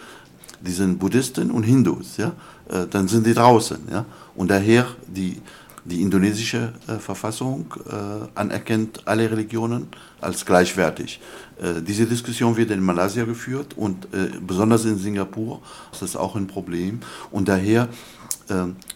die 0.62 0.72
sind 0.72 1.00
Buddhisten 1.00 1.52
und 1.52 1.64
Hindus. 1.64 2.18
Ja? 2.18 2.34
Äh, 2.72 2.88
dann 2.90 3.08
sind 3.08 3.26
die 3.26 3.34
draußen. 3.34 3.80
Ja? 3.92 4.06
Und 4.36 4.50
daher 4.50 4.88
die, 5.08 5.42
die 5.84 6.02
indonesische 6.02 6.74
äh, 6.88 7.00
Verfassung 7.00 7.74
äh, 7.88 7.94
anerkennt 8.36 9.08
alle 9.08 9.30
Religionen 9.30 9.88
als 10.20 10.46
gleichwertig. 10.46 11.20
Äh, 11.60 11.82
diese 11.82 12.06
Diskussion 12.06 12.56
wird 12.56 12.72
in 12.72 12.82
Malaysia 12.82 13.26
geführt 13.26 13.74
und 13.76 14.08
besonders 14.46 14.86
in 14.86 14.98
Singapur 14.98 15.62
ist 15.92 16.02
das 16.02 16.16
auch 16.16 16.36
ein 16.36 16.48
Problem. 16.48 17.00
Und 17.32 17.48
daher, 17.48 17.90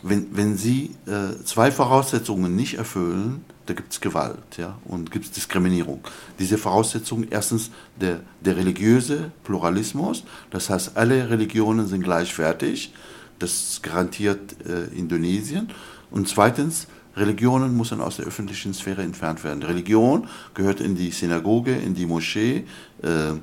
wenn, 0.02 0.28
wenn 0.36 0.58
Sie 0.58 0.92
zwei 1.46 1.72
Voraussetzungen 1.72 2.56
nicht 2.56 2.78
erfüllen, 2.78 3.46
da 3.66 3.74
gibt 3.74 3.94
es 3.94 4.02
Gewalt 4.02 4.58
ja, 4.58 4.78
und 4.86 5.12
gibt 5.12 5.26
es 5.26 5.32
Diskriminierung. 5.32 6.02
Diese 6.38 6.58
Voraussetzung, 6.58 7.26
erstens 7.30 7.72
der, 8.00 8.20
der 8.42 8.58
religiöse 8.58 9.32
Pluralismus, 9.44 10.24
das 10.52 10.70
heißt, 10.70 10.98
alle 10.98 11.30
Religionen 11.30 11.88
sind 11.88 12.04
gleichwertig 12.04 12.94
das 13.40 13.80
garantiert 13.82 14.56
äh, 14.66 14.96
Indonesien. 14.98 15.70
Und 16.12 16.28
zweitens, 16.28 16.88
Religionen 17.16 17.76
müssen 17.76 18.02
aus 18.02 18.18
der 18.18 18.26
öffentlichen 18.26 18.74
Sphäre 18.74 19.02
entfernt 19.02 19.44
werden. 19.44 19.64
Religion 19.64 20.28
gehört 20.54 20.82
in 20.82 20.96
die 20.96 21.12
Synagoge, 21.12 21.76
in 21.76 21.96
die 21.96 22.06
Moschee, 22.06 22.66
äh, 23.02 23.30
äh 23.30 23.36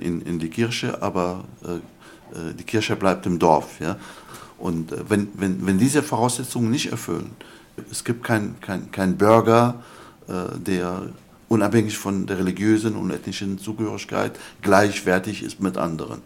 in, 0.00 0.20
in 0.22 0.38
die 0.38 0.50
Kirche, 0.50 1.00
aber 1.02 1.44
äh, 1.64 1.76
äh, 2.38 2.54
die 2.54 2.64
Kirche 2.64 2.96
bleibt 2.96 3.24
im 3.26 3.38
Dorf. 3.38 3.80
Ja? 3.80 3.96
Und 4.58 4.92
äh, 4.92 5.08
wenn, 5.08 5.28
wenn, 5.34 5.66
wenn 5.66 5.78
diese 5.78 6.02
Voraussetzungen 6.02 6.70
nicht 6.70 6.90
erfüllen, 6.90 7.30
es 7.90 8.04
gibt 8.04 8.24
keinen 8.24 8.60
kein, 8.60 8.90
kein 8.90 9.16
Bürger, 9.16 9.82
der 10.26 11.10
unabhängig 11.48 11.96
von 11.96 12.26
der 12.26 12.38
religiösen 12.38 12.96
und 12.96 13.10
ethnischen 13.10 13.58
Zugehörigkeit 13.58 14.38
gleichwertig 14.60 15.42
ist 15.42 15.60
mit 15.60 15.78
anderen. 15.78 16.20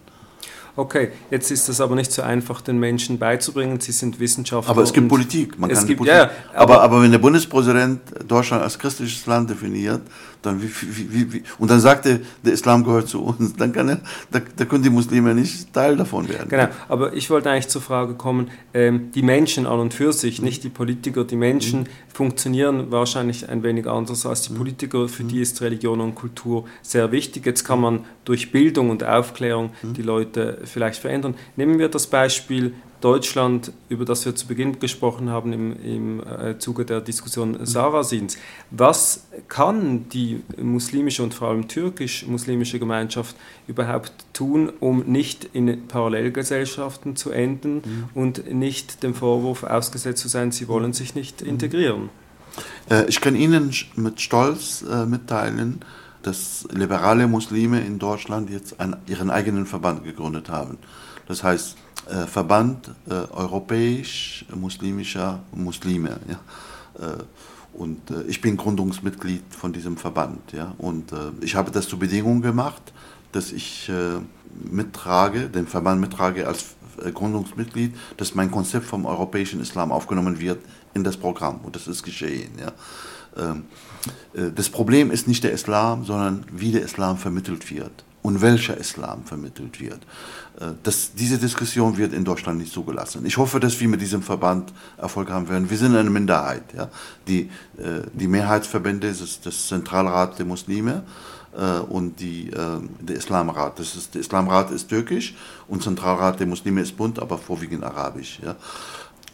Okay, 0.74 1.10
jetzt 1.30 1.50
ist 1.50 1.68
das 1.68 1.82
aber 1.82 1.94
nicht 1.94 2.10
so 2.10 2.22
einfach, 2.22 2.62
den 2.62 2.78
Menschen 2.78 3.18
beizubringen. 3.18 3.78
Sie 3.78 3.92
sind 3.92 4.18
Wissenschaftler. 4.18 4.70
Aber 4.70 4.82
es 4.82 4.92
gibt 4.92 5.06
Politik. 5.06 5.58
Man 5.58 5.70
es 5.70 5.84
gibt, 5.84 5.98
Politik. 5.98 6.18
Ja, 6.18 6.30
aber, 6.54 6.74
aber, 6.74 6.82
aber, 6.82 7.02
wenn 7.02 7.10
der 7.10 7.18
Bundespräsident 7.18 8.00
Deutschland 8.26 8.62
als 8.62 8.78
christliches 8.78 9.26
Land 9.26 9.50
definiert, 9.50 10.00
dann 10.42 10.62
wie, 10.62 10.70
wie, 10.70 11.32
wie, 11.32 11.42
und 11.58 11.70
dann 11.70 11.80
sagt 11.80 12.06
er, 12.06 12.20
der 12.44 12.52
Islam 12.52 12.84
gehört 12.84 13.08
zu 13.08 13.22
uns, 13.22 13.54
dann 13.56 13.72
kann 13.72 13.88
er, 13.88 14.00
da, 14.30 14.40
da 14.56 14.64
können 14.64 14.82
die 14.82 14.90
Muslime 14.90 15.34
nicht 15.34 15.72
Teil 15.72 15.96
davon 15.96 16.28
werden. 16.28 16.48
Genau, 16.48 16.68
aber 16.88 17.14
ich 17.14 17.30
wollte 17.30 17.50
eigentlich 17.50 17.68
zur 17.68 17.82
Frage 17.82 18.14
kommen, 18.14 18.50
ähm, 18.74 19.10
die 19.14 19.22
Menschen 19.22 19.66
an 19.66 19.80
und 19.80 19.94
für 19.94 20.12
sich, 20.12 20.38
mhm. 20.38 20.46
nicht 20.46 20.64
die 20.64 20.68
Politiker, 20.68 21.24
die 21.24 21.36
Menschen 21.36 21.80
mhm. 21.80 21.86
funktionieren 22.12 22.90
wahrscheinlich 22.90 23.48
ein 23.48 23.62
wenig 23.62 23.86
anders 23.86 24.26
als 24.26 24.42
die 24.42 24.52
mhm. 24.52 24.58
Politiker, 24.58 25.08
für 25.08 25.24
die 25.24 25.36
mhm. 25.36 25.42
ist 25.42 25.60
Religion 25.62 26.00
und 26.00 26.14
Kultur 26.14 26.64
sehr 26.82 27.12
wichtig. 27.12 27.46
Jetzt 27.46 27.64
kann 27.64 27.80
man 27.80 28.04
durch 28.24 28.52
Bildung 28.52 28.90
und 28.90 29.04
Aufklärung 29.04 29.70
mhm. 29.82 29.94
die 29.94 30.02
Leute 30.02 30.58
vielleicht 30.64 31.00
verändern. 31.00 31.34
Nehmen 31.56 31.78
wir 31.78 31.88
das 31.88 32.06
Beispiel 32.06 32.74
Deutschland, 33.02 33.72
über 33.88 34.04
das 34.04 34.24
wir 34.24 34.34
zu 34.34 34.46
Beginn 34.46 34.78
gesprochen 34.78 35.28
haben 35.28 35.52
im, 35.52 35.84
im 35.84 36.20
äh, 36.20 36.58
Zuge 36.58 36.84
der 36.84 37.00
Diskussion 37.00 37.66
Sarasins. 37.66 38.38
Was 38.70 39.26
kann 39.48 40.08
die 40.08 40.42
muslimische 40.56 41.22
und 41.22 41.34
vor 41.34 41.48
allem 41.48 41.68
türkisch-muslimische 41.68 42.78
Gemeinschaft 42.78 43.36
überhaupt 43.66 44.12
tun, 44.32 44.72
um 44.80 45.00
nicht 45.00 45.48
in 45.52 45.88
Parallelgesellschaften 45.88 47.16
zu 47.16 47.30
enden 47.30 47.74
mhm. 47.74 48.08
und 48.14 48.52
nicht 48.52 49.02
dem 49.02 49.14
Vorwurf 49.14 49.64
ausgesetzt 49.64 50.22
zu 50.22 50.28
sein, 50.28 50.52
sie 50.52 50.68
wollen 50.68 50.92
sich 50.92 51.14
nicht 51.14 51.42
mhm. 51.42 51.48
integrieren? 51.48 52.08
Äh, 52.88 53.06
ich 53.08 53.20
kann 53.20 53.34
Ihnen 53.34 53.74
mit 53.96 54.20
Stolz 54.20 54.84
äh, 54.88 55.06
mitteilen, 55.06 55.80
dass 56.22 56.68
liberale 56.72 57.26
Muslime 57.26 57.80
in 57.80 57.98
Deutschland 57.98 58.48
jetzt 58.48 58.78
einen, 58.80 58.96
ihren 59.06 59.30
eigenen 59.30 59.66
Verband 59.66 60.04
gegründet 60.04 60.48
haben. 60.48 60.78
Das 61.26 61.42
heißt, 61.42 61.76
äh, 62.08 62.26
Verband 62.26 62.90
äh, 63.08 63.12
europäisch-muslimischer 63.12 65.40
Muslime. 65.52 66.18
Ja? 66.28 67.06
Äh, 67.06 67.18
und 67.74 68.10
äh, 68.10 68.22
ich 68.24 68.40
bin 68.40 68.56
Gründungsmitglied 68.56 69.44
von 69.50 69.72
diesem 69.72 69.96
Verband. 69.96 70.52
Ja? 70.52 70.74
Und 70.78 71.12
äh, 71.12 71.30
ich 71.40 71.54
habe 71.54 71.70
das 71.70 71.86
zur 71.88 72.00
Bedingung 72.00 72.42
gemacht, 72.42 72.82
dass 73.30 73.50
ich 73.50 73.90
mittrage, 74.70 75.48
den 75.48 75.66
Verband 75.66 76.02
mittrage 76.02 76.46
als 76.46 76.74
Gründungsmitglied, 77.14 77.96
dass 78.18 78.34
mein 78.34 78.50
Konzept 78.50 78.84
vom 78.84 79.06
europäischen 79.06 79.62
Islam 79.62 79.90
aufgenommen 79.90 80.38
wird 80.38 80.62
in 80.92 81.02
das 81.02 81.16
Programm. 81.16 81.60
Und 81.62 81.74
das 81.74 81.88
ist 81.88 82.02
geschehen. 82.02 82.50
Ja? 82.60 82.72
Ähm, 83.42 83.64
das 84.54 84.68
Problem 84.68 85.10
ist 85.10 85.28
nicht 85.28 85.44
der 85.44 85.52
Islam, 85.52 86.04
sondern 86.04 86.44
wie 86.52 86.72
der 86.72 86.82
Islam 86.82 87.16
vermittelt 87.16 87.70
wird 87.70 88.04
und 88.22 88.40
welcher 88.40 88.76
Islam 88.76 89.24
vermittelt 89.24 89.80
wird. 89.80 90.00
Äh, 90.60 90.72
das, 90.82 91.12
diese 91.14 91.38
Diskussion 91.38 91.96
wird 91.96 92.12
in 92.12 92.24
Deutschland 92.24 92.58
nicht 92.58 92.72
zugelassen. 92.72 93.26
Ich 93.26 93.36
hoffe, 93.36 93.60
dass 93.60 93.78
wir 93.80 93.88
mit 93.88 94.00
diesem 94.00 94.22
Verband 94.22 94.72
Erfolg 94.96 95.30
haben 95.30 95.48
werden. 95.48 95.68
Wir 95.68 95.76
sind 95.76 95.94
eine 95.96 96.10
Minderheit. 96.10 96.62
Ja? 96.74 96.88
Die, 97.26 97.50
äh, 97.78 98.02
die 98.12 98.28
Mehrheitsverbände 98.28 99.08
ist 99.08 99.44
das 99.44 99.66
Zentralrat 99.66 100.38
der 100.38 100.46
Muslime 100.46 101.02
äh, 101.56 101.78
und 101.80 102.20
die, 102.20 102.50
der 103.00 103.16
Islamrat. 103.16 103.78
Das 103.78 103.96
ist, 103.96 104.14
der 104.14 104.20
Islamrat 104.20 104.70
ist 104.70 104.88
türkisch 104.88 105.34
und 105.68 105.82
Zentralrat 105.82 106.38
der 106.40 106.46
Muslime 106.46 106.80
ist 106.80 106.96
bunt, 106.96 107.18
aber 107.18 107.38
vorwiegend 107.38 107.84
arabisch. 107.84 108.40
Ja? 108.42 108.56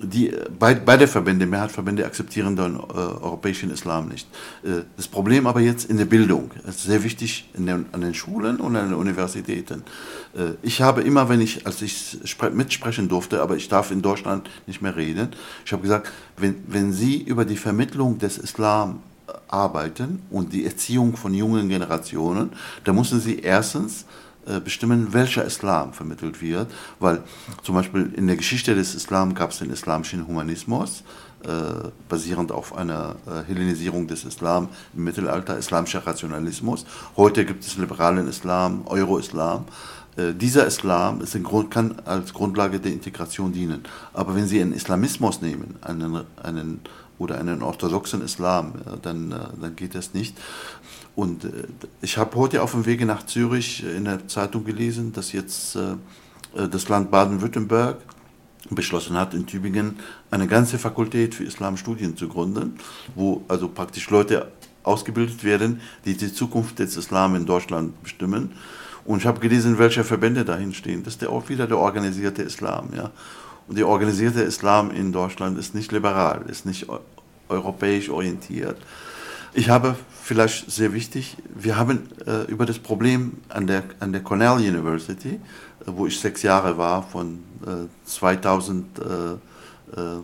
Die, 0.01 0.33
beide 0.59 1.09
Verbände, 1.09 1.47
Mehrheitsverbände 1.47 2.07
akzeptieren 2.07 2.55
den 2.57 2.77
äh, 2.77 2.79
europäischen 2.79 3.71
Islam 3.71 4.09
nicht. 4.09 4.29
Äh, 4.63 4.83
das 4.97 5.09
Problem 5.09 5.47
aber 5.47 5.61
jetzt 5.61 5.91
in 5.91 5.97
der 5.97 6.05
Bildung. 6.05 6.51
Es 6.67 6.77
ist 6.77 6.85
sehr 6.85 7.03
wichtig 7.03 7.49
den, 7.55 7.87
an 7.93 8.01
den 8.01 8.15
Schulen 8.15 8.59
und 8.59 8.77
an 8.77 8.91
den 8.91 8.95
Universitäten. 8.95 9.83
Äh, 10.37 10.51
ich 10.63 10.83
habe 10.83 11.03
immer, 11.03 11.29
wenn 11.29 11.41
ich, 11.41 11.67
als 11.67 11.83
ich 11.83 12.19
mitsprechen 12.53 13.09
durfte, 13.09 13.43
aber 13.43 13.57
ich 13.57 13.69
darf 13.69 13.91
in 13.91 14.03
Deutschland 14.03 14.49
nicht 14.67 14.83
mehr 14.83 14.95
reden, 14.95 15.31
ich 15.65 15.73
habe 15.73 15.83
gesagt, 15.83 16.13
wenn, 16.37 16.57
wenn 16.69 16.93
Sie 16.93 17.23
über 17.23 17.45
die 17.45 17.57
Vermittlung 17.57 18.19
des 18.19 18.39
Islam 18.39 19.01
äh, 19.27 19.33
arbeiten 19.49 20.23
und 20.31 20.53
die 20.53 20.65
Erziehung 20.65 21.17
von 21.17 21.35
jungen 21.35 21.69
Generationen, 21.69 22.51
dann 22.85 22.95
müssen 22.95 23.21
Sie 23.21 23.41
erstens 23.41 24.03
äh, 24.03 24.28
bestimmen, 24.65 25.13
welcher 25.13 25.45
Islam 25.45 25.93
vermittelt 25.93 26.41
wird, 26.41 26.71
weil 27.01 27.23
zum 27.63 27.75
Beispiel 27.75 28.13
in 28.17 28.27
der 28.27 28.37
Geschichte 28.37 28.75
des 28.75 28.95
Islam 28.95 29.35
gab 29.35 29.51
es 29.51 29.59
den 29.59 29.71
islamischen 29.71 30.27
Humanismus, 30.27 31.05
äh, 31.45 31.91
basierend 32.09 32.51
auf 32.51 32.77
einer 32.77 33.15
äh, 33.27 33.47
Hellenisierung 33.47 34.09
des 34.09 34.25
Islam 34.25 34.69
im 34.97 35.05
Mittelalter, 35.05 35.57
islamischer 35.57 36.05
Rationalismus. 36.05 36.85
Heute 37.17 37.45
gibt 37.45 37.65
es 37.65 37.77
liberalen 37.77 38.27
Islam, 38.27 38.83
Euro-Islam. 38.87 39.65
Äh, 40.17 40.35
dieser 40.35 40.67
Islam 40.67 41.21
ist 41.21 41.41
Grund, 41.45 41.71
kann 41.71 41.95
als 42.05 42.35
Grundlage 42.35 42.81
der 42.81 42.93
Integration 42.93 43.53
dienen. 43.53 43.85
Aber 44.13 44.35
wenn 44.35 44.49
Sie 44.49 44.61
einen 44.61 44.73
Islamismus 44.73 45.41
nehmen, 45.41 45.77
einen, 45.81 46.25
einen 46.43 46.81
oder 47.19 47.39
einen 47.39 47.63
orthodoxen 47.63 48.23
Islam, 48.23 48.75
dann, 49.03 49.33
äh, 49.33 49.37
dann 49.61 49.77
geht 49.77 49.95
das 49.95 50.15
nicht. 50.15 50.37
Und 51.17 51.45
äh, 51.45 51.51
ich 52.01 52.17
habe 52.17 52.37
heute 52.37 52.63
auf 52.63 52.73
dem 52.73 52.87
Wege 52.87 53.07
nach 53.07 53.27
Zürich 53.27 53.85
in 53.85 54.05
der 54.05 54.29
Zeitung 54.29 54.65
gelesen, 54.65 55.13
dass 55.13 55.33
jetzt 55.33 55.79
das 56.55 56.89
Land 56.89 57.11
Baden-Württemberg 57.11 57.99
beschlossen 58.71 59.17
hat, 59.17 59.35
in 59.35 59.47
Tübingen 59.47 59.99
eine 60.31 60.47
ganze 60.47 60.79
Fakultät 60.79 61.35
für 61.35 61.45
Islamstudien 61.45 62.17
zu 62.17 62.29
gründen, 62.29 62.79
wo 63.15 63.45
also 63.49 63.69
praktisch 63.69 64.11
Leute 64.11 64.51
ausgebildet 64.83 65.45
werden, 65.45 65.81
die 66.05 66.17
die 66.17 66.33
Zukunft 66.33 66.79
des 66.79 66.97
Islam 66.97 67.35
in 67.35 67.47
Deutschland 67.47 68.03
bestimmen. 68.03 68.53
Und 69.05 69.19
ich 69.19 69.27
habe 69.27 69.41
gelesen, 69.41 69.79
welche 69.79 70.05
Verbände 70.05 70.45
dahin 70.45 70.75
stehen. 70.75 71.03
Das 71.03 71.15
ist 71.15 71.23
der, 71.23 71.31
auch 71.31 71.49
wieder 71.49 71.67
der 71.67 71.79
organisierte 71.79 72.43
Islam. 72.43 72.91
Ja. 72.95 73.11
Und 73.69 73.77
der 73.77 73.87
organisierte 73.87 74.41
Islam 74.41 74.91
in 74.91 75.13
Deutschland 75.13 75.59
ist 75.59 75.75
nicht 75.75 75.93
liberal, 75.93 76.43
ist 76.49 76.65
nicht 76.65 76.87
europäisch 77.49 78.09
orientiert. 78.09 78.79
Ich 79.53 79.69
habe 79.69 79.97
vielleicht 80.23 80.71
sehr 80.71 80.93
wichtig, 80.93 81.37
wir 81.55 81.77
haben 81.77 82.09
äh, 82.27 82.45
über 82.51 82.67
das 82.67 82.79
Problem 82.79 83.39
an 83.49 83.67
der, 83.67 83.85
an 84.01 84.13
der 84.13 84.23
Cornell 84.23 84.55
University, 84.55 85.35
äh, 85.35 85.39
wo 85.87 86.07
ich 86.07 86.19
sechs 86.19 86.43
Jahre 86.43 86.79
war, 86.79 87.03
von 87.03 87.43
äh, 87.67 87.89
2000 88.05 88.99
äh, 88.99 89.03
äh, 90.01 90.21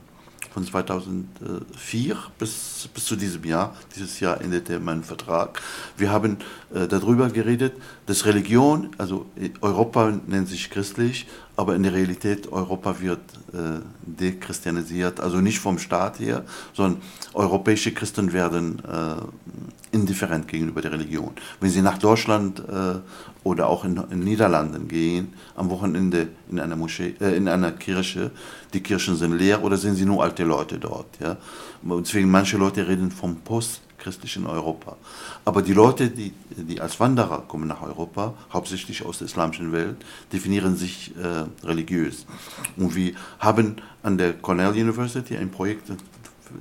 von 0.55 0.65
2004 0.65 2.17
bis, 2.39 2.89
bis 2.95 3.05
zu 3.05 3.17
diesem 3.17 3.43
Jahr. 3.43 3.75
Dieses 3.97 4.21
Jahr 4.21 4.41
endete 4.41 4.79
mein 4.79 5.03
Vertrag. 5.03 5.61
Wir 5.97 6.13
haben 6.13 6.39
äh, 6.73 6.87
darüber 6.87 7.29
geredet, 7.29 7.75
dass 8.07 8.25
Religion, 8.25 8.91
also 8.97 9.27
Europa 9.61 10.13
nennt 10.29 10.49
sich 10.49 10.71
christlich, 10.71 11.27
aber 11.57 11.77
in 11.77 11.83
der 11.83 11.93
Realität 11.93 12.51
Europa 12.51 13.01
wird 13.01 13.21
äh, 13.53 13.81
dechristianisiert, 14.03 15.21
also 15.21 15.41
nicht 15.41 15.59
vom 15.59 15.79
Staat 15.79 16.19
her, 16.19 16.45
sondern 16.73 17.01
europäische 17.33 17.93
Christen 17.93 18.33
werden 18.33 18.83
äh, 18.85 19.95
indifferent 19.95 20.49
gegenüber 20.49 20.83
der 20.83 20.93
Religion. 20.93 21.31
Wenn 21.61 21.71
sie 21.71 21.83
nach 21.83 21.99
Deutschland 21.99 22.61
äh, 22.61 22.97
oder 23.45 23.69
auch 23.69 23.85
in, 23.85 24.03
in 24.11 24.21
Niederlanden 24.21 24.89
gehen, 24.89 25.33
am 25.55 25.71
Wochenende 25.71 26.29
in 26.51 26.59
einer 26.59 26.77
Moschee, 26.77 27.15
äh, 27.21 27.37
in 27.37 27.47
einer 27.47 27.71
Kirche, 27.73 28.33
die 28.73 28.81
Kirchen 28.81 29.17
sind 29.17 29.39
leer 29.39 29.63
oder 29.63 29.77
sind 29.77 29.95
sie 29.95 30.05
nur 30.05 30.23
alte 30.25 30.45
Leute 30.45 30.79
dort. 30.79 31.07
Ja? 31.21 31.37
Deswegen 31.83 32.31
manche 32.31 32.57
Leute 32.57 32.89
reden 32.89 33.13
vom 33.13 33.37
postchristlichen 34.05 34.47
Europa. 34.47 34.97
Aber 35.45 35.63
die 35.63 35.73
Leute, 35.73 36.09
die, 36.09 36.33
die 36.51 36.81
als 36.81 37.01
Wanderer 37.01 37.45
kommen 37.49 37.67
nach 37.67 37.83
Europa, 37.83 38.35
hauptsächlich 38.53 39.05
aus 39.05 39.19
der 39.19 39.27
islamischen 39.27 39.73
Welt, 39.73 39.97
definieren 40.33 40.77
sich 40.77 41.13
äh, 41.17 41.67
religiös. 41.67 42.27
Und 42.77 42.95
wir 42.95 43.15
haben 43.39 43.77
an 44.03 44.19
der 44.19 44.35
Cornell 44.35 44.73
University 44.73 45.37
ein 45.37 45.51
Projekt, 45.51 45.91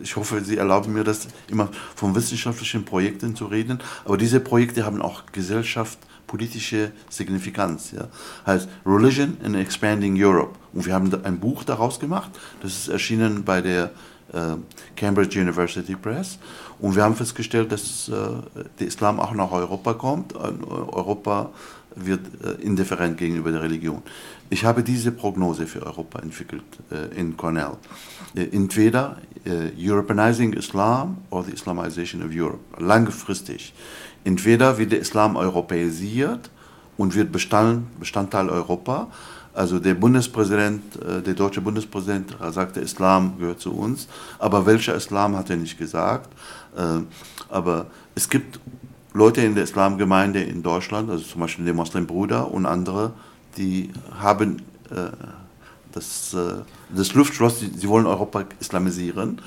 ich 0.02 0.16
hoffe, 0.16 0.42
Sie 0.44 0.58
erlauben 0.58 0.94
mir 0.94 1.04
das 1.04 1.28
immer 1.50 1.70
von 1.96 2.16
wissenschaftlichen 2.16 2.86
Projekten 2.86 3.36
zu 3.36 3.46
reden, 3.46 3.80
aber 4.06 4.18
diese 4.18 4.40
Projekte 4.40 4.86
haben 4.86 5.02
auch 5.02 5.24
Gesellschaft, 5.32 6.00
politische 6.26 6.92
Signifikanz. 7.10 7.92
Ja. 7.92 8.08
Heißt 8.48 8.68
Religion 8.86 9.38
in 9.44 9.54
Expanding 9.54 10.16
Europe. 10.18 10.56
Und 10.72 10.86
wir 10.86 10.94
haben 10.94 11.14
ein 11.24 11.40
Buch 11.40 11.64
daraus 11.64 12.00
gemacht, 12.00 12.32
das 12.62 12.72
ist 12.72 12.88
erschienen 12.88 13.44
bei 13.44 13.62
der 13.62 13.92
äh, 14.34 14.56
Cambridge 14.96 15.40
University 15.40 15.96
Press. 15.96 16.40
Und 16.84 16.98
wir 16.98 17.04
haben 17.04 17.16
festgestellt, 17.16 17.72
dass 17.72 18.10
äh, 18.10 18.14
der 18.78 18.88
Islam 18.88 19.22
auch 19.22 19.34
nach 19.34 19.52
Europa 19.52 19.94
kommt. 19.94 20.36
Europa 20.36 21.50
wird 21.96 22.20
äh, 22.44 22.62
indifferent 22.62 23.18
gegenüber 23.18 23.54
der 23.54 23.62
Religion. 23.62 24.02
Ich 24.50 24.66
habe 24.66 24.84
diese 24.84 25.14
Prognose 25.14 25.66
für 25.66 25.82
Europa 25.82 26.20
entwickelt 26.20 26.66
äh, 26.92 27.18
in 27.18 27.38
Cornell. 27.38 27.78
Äh, 28.36 28.50
entweder 28.52 29.16
äh, 29.46 29.72
Europeanizing 29.80 30.52
Islam 30.52 31.20
or 31.30 31.46
the 31.46 31.54
Islamization 31.54 32.22
of 32.22 32.32
Europe, 32.34 32.60
langfristig. 32.78 33.74
Entweder 34.26 34.78
wird 34.78 34.92
der 34.92 35.00
Islam 35.00 35.38
europäisiert 35.38 36.50
und 36.98 37.16
wird 37.16 37.32
Bestand, 37.32 37.98
Bestandteil 37.98 38.50
Europa. 38.50 39.08
Also 39.54 39.80
der 39.80 39.94
Bundespräsident, 39.94 41.02
äh, 41.02 41.22
der 41.22 41.34
deutsche 41.34 41.62
Bundespräsident 41.62 42.36
sagt, 42.52 42.76
der 42.76 42.84
Islam 42.84 43.38
gehört 43.40 43.62
zu 43.62 43.72
uns. 43.72 44.10
Aber 44.38 44.66
welcher 44.66 44.96
Islam 44.96 45.38
hat 45.38 45.50
er 45.50 45.56
nicht 45.56 45.78
gesagt. 45.78 46.30
Äh, 46.78 47.02
aber 47.50 47.88
es 48.16 48.30
gibt 48.30 48.60
Leute 49.14 49.42
in 49.42 49.56
der 49.56 49.64
Islamgemeinde 49.64 50.42
in 50.42 50.64
Deutschland, 50.64 51.10
also 51.10 51.24
zum 51.24 51.42
Beispiel 51.42 51.66
der 51.66 51.74
Moslembruder 51.74 52.52
und 52.52 52.66
andere, 52.66 53.14
die 53.58 53.92
haben 54.20 54.64
äh, 54.90 55.12
das, 55.92 56.36
das 56.90 57.14
Luftschloss, 57.14 57.60
sie 57.60 57.88
wollen 57.88 58.08
Europa 58.08 58.46
islamisieren. 58.60 59.40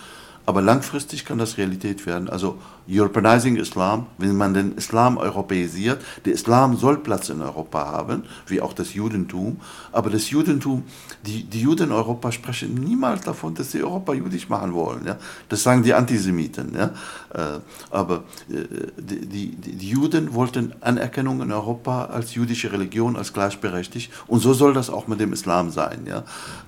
Aber 0.47 0.63
langfristig 0.63 1.25
kann 1.25 1.39
das 1.39 1.59
Realität 1.59 2.07
werden. 2.07 2.31
Also 2.31 2.59
Europeanizing 2.89 3.57
Islam, 3.57 4.07
wenn 4.17 4.37
man 4.37 4.55
den 4.55 4.77
Islam 4.77 5.19
europäisiert, 5.19 6.01
der 6.25 6.35
Islam 6.35 6.77
soll 6.77 6.99
Platz 6.99 7.31
in 7.31 7.43
Europa 7.43 7.85
haben, 7.85 8.23
wie 8.47 8.61
auch 8.61 8.73
das 8.73 8.95
Judentum. 8.95 9.61
Aber 9.91 10.09
das 10.09 10.31
Judentum, 10.31 10.85
die, 11.27 11.43
die 11.43 11.63
Juden 11.63 11.89
in 11.89 11.93
Europa 11.93 12.31
sprechen 12.31 12.75
niemals 12.75 13.23
davon, 13.23 13.55
dass 13.55 13.73
sie 13.73 13.83
Europa 13.83 14.15
jüdisch 14.15 14.49
machen 14.49 14.73
wollen. 14.73 15.05
Ja? 15.05 15.17
Das 15.49 15.65
sagen 15.65 15.83
die 15.83 15.93
Antisemiten. 15.93 16.75
Ja? 16.75 16.93
Äh, 17.35 17.61
aber 17.91 18.23
äh, 18.49 18.93
die, 18.99 19.27
die, 19.27 19.57
die 19.57 19.89
Juden 19.89 20.33
wollten 20.33 20.75
Anerkennung 20.81 21.43
in 21.43 21.51
Europa 21.51 22.05
als 22.05 22.37
jüdische 22.37 22.71
Religion, 22.71 23.17
als 23.17 23.33
gleichberechtigt. 23.33 24.13
Und 24.29 24.41
so 24.41 24.55
soll 24.55 24.75
das 24.75 24.91
auch 24.91 25.09
mit 25.09 25.19
dem 25.19 25.33
Islam 25.33 25.71
sein. 25.71 26.07
Ja? 26.07 26.19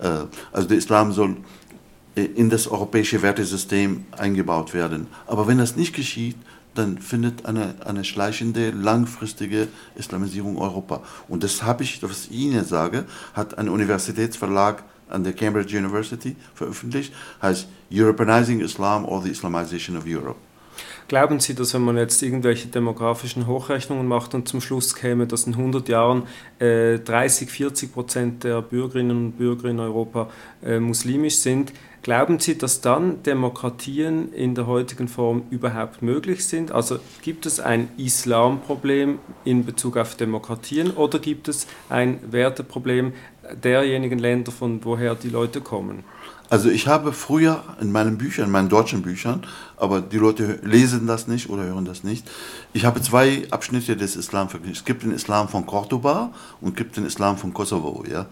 Äh, 0.01 0.27
also 0.51 0.67
der 0.67 0.79
Islam 0.79 1.13
soll 1.13 1.37
in 2.25 2.51
das 2.51 2.69
europäische 2.69 3.23
Wertesystem 3.23 4.05
eingebaut 4.17 4.75
werden. 4.75 5.07
Aber 5.27 5.47
wenn 5.47 5.59
das 5.59 5.77
nicht 5.77 5.95
geschieht, 5.95 6.37
dann 6.75 6.99
findet 6.99 7.45
eine, 7.47 7.75
eine 7.85 8.05
schleichende, 8.05 8.71
langfristige 8.71 9.69
Islamisierung 9.97 10.59
Europa. 10.59 11.03
Und 11.29 11.43
das 11.43 11.63
habe 11.63 11.83
ich, 11.83 12.03
was 12.03 12.27
ich 12.27 12.33
Ihnen 12.33 12.65
sage, 12.65 13.05
hat 13.35 13.59
ein 13.59 13.69
Universitätsverlag 13.69 14.85
an 15.09 15.25
der 15.25 15.33
Cambridge 15.33 15.77
University 15.77 16.37
veröffentlicht, 16.55 17.13
heißt 17.43 17.67
Europeanizing 17.93 18.61
Islam 18.61 19.05
or 19.05 19.23
the 19.23 19.31
Islamization 19.31 19.97
of 19.97 20.05
Europe. 20.07 20.37
Glauben 21.09 21.41
Sie, 21.41 21.55
dass 21.55 21.73
wenn 21.73 21.83
man 21.83 21.97
jetzt 21.97 22.23
irgendwelche 22.23 22.69
demografischen 22.69 23.47
Hochrechnungen 23.47 24.07
macht 24.07 24.35
und 24.35 24.47
zum 24.47 24.61
Schluss 24.61 24.95
käme, 24.95 25.27
dass 25.27 25.47
in 25.47 25.55
100 25.55 25.89
Jahren 25.89 26.25
äh, 26.59 26.99
30, 26.99 27.51
40 27.51 27.95
Prozent 27.95 28.45
der 28.45 28.61
Bürgerinnen 28.61 29.17
und 29.17 29.33
Bürger 29.33 29.71
in 29.71 29.81
Europa 29.81 30.29
äh, 30.63 30.79
muslimisch 30.79 31.37
sind, 31.37 31.73
Glauben 32.03 32.39
Sie, 32.39 32.57
dass 32.57 32.81
dann 32.81 33.23
Demokratien 33.25 34.33
in 34.33 34.55
der 34.55 34.67
heutigen 34.67 35.09
Form 35.09 35.43
überhaupt 35.51 36.01
möglich 36.01 36.47
sind? 36.47 36.71
Also 36.71 37.01
gibt 37.23 37.45
es 37.45 37.61
ein 37.61 37.91
Islamproblem 37.99 39.19
in 39.45 39.67
Bezug 39.67 39.97
auf 39.97 40.15
Demokratien 40.15 40.93
oder 40.93 41.19
gibt 41.19 41.49
es 41.49 41.67
ein 41.91 42.21
Werteproblem 42.33 43.13
derjenigen 43.63 44.19
Länder, 44.19 44.53
von 44.53 44.83
woher 44.85 45.17
die 45.17 45.29
Leute 45.29 45.61
kommen? 45.61 46.05
Also 46.51 46.71
ich 46.71 46.87
habe 46.87 47.13
früher 47.13 47.63
in 47.81 47.93
meinen 47.93 48.17
Büchern, 48.17 48.47
in 48.47 48.51
meinen 48.51 48.71
deutschen 48.71 49.03
Büchern, 49.03 49.47
aber 49.77 50.01
die 50.01 50.17
Leute 50.17 50.59
lesen 50.63 51.07
das 51.07 51.27
nicht 51.29 51.51
oder 51.51 51.65
hören 51.65 51.85
das 51.85 52.05
nicht. 52.05 52.29
Ich 52.73 52.87
habe 52.87 53.03
zwei 53.03 53.47
Abschnitte 53.51 53.97
des 53.97 54.17
Islam 54.17 54.49
verglichen. 54.49 54.77
Es 54.77 54.85
gibt 54.85 55.03
den 55.03 55.13
Islam 55.13 55.49
von 55.49 55.67
Cordoba 55.67 56.33
und 56.61 56.75
gibt 56.77 56.97
den 56.97 57.05
Islam 57.05 57.37
von 57.37 57.53
Kosovo. 57.53 58.03
Ja? 58.11 58.27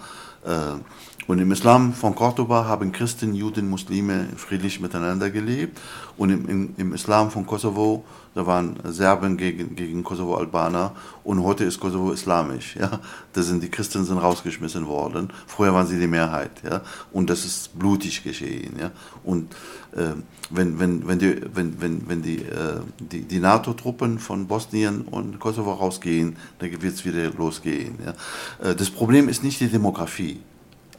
Und 1.26 1.40
im 1.40 1.50
Islam 1.50 1.92
von 1.92 2.14
Cordoba 2.14 2.66
haben 2.66 2.92
Christen, 2.92 3.34
Juden, 3.34 3.68
Muslime 3.68 4.28
friedlich 4.36 4.80
miteinander 4.80 5.28
gelebt. 5.30 5.80
Und 6.16 6.30
im, 6.30 6.48
im, 6.48 6.74
im 6.76 6.94
Islam 6.94 7.30
von 7.32 7.46
Kosovo, 7.46 8.04
da 8.34 8.46
waren 8.46 8.76
Serben 8.84 9.36
gegen, 9.36 9.74
gegen 9.74 10.04
Kosovo-Albaner. 10.04 10.92
Und 11.24 11.42
heute 11.42 11.64
ist 11.64 11.80
Kosovo 11.80 12.12
islamisch. 12.12 12.76
Ja? 12.76 13.00
Da 13.32 13.42
sind 13.42 13.60
die 13.62 13.68
Christen 13.68 14.04
sind 14.04 14.18
rausgeschmissen 14.18 14.86
worden. 14.86 15.30
Früher 15.48 15.74
waren 15.74 15.86
sie 15.86 15.98
die 15.98 16.06
Mehrheit. 16.06 16.52
Ja? 16.62 16.82
Und 17.12 17.28
das 17.28 17.44
ist 17.44 17.76
blutig 17.76 18.22
geschehen. 18.22 18.76
Ja? 18.78 18.92
Und 19.24 19.52
äh, 19.96 20.12
wenn, 20.50 20.78
wenn, 20.78 21.08
wenn 21.08 21.18
die, 21.18 21.40
wenn, 21.52 21.80
wenn, 21.80 22.08
wenn 22.08 22.22
die, 22.22 22.36
äh, 22.36 22.80
die, 23.00 23.22
die 23.22 23.40
NATO-Truppen 23.40 24.20
von 24.20 24.46
Bosnien 24.46 25.00
und 25.02 25.40
Kosovo 25.40 25.72
rausgehen, 25.72 26.36
dann 26.60 26.70
wird 26.70 26.94
es 26.94 27.04
wieder 27.04 27.32
losgehen. 27.32 27.98
Ja? 28.04 28.70
Äh, 28.70 28.76
das 28.76 28.90
Problem 28.90 29.28
ist 29.28 29.42
nicht 29.42 29.58
die 29.58 29.68
Demografie 29.68 30.40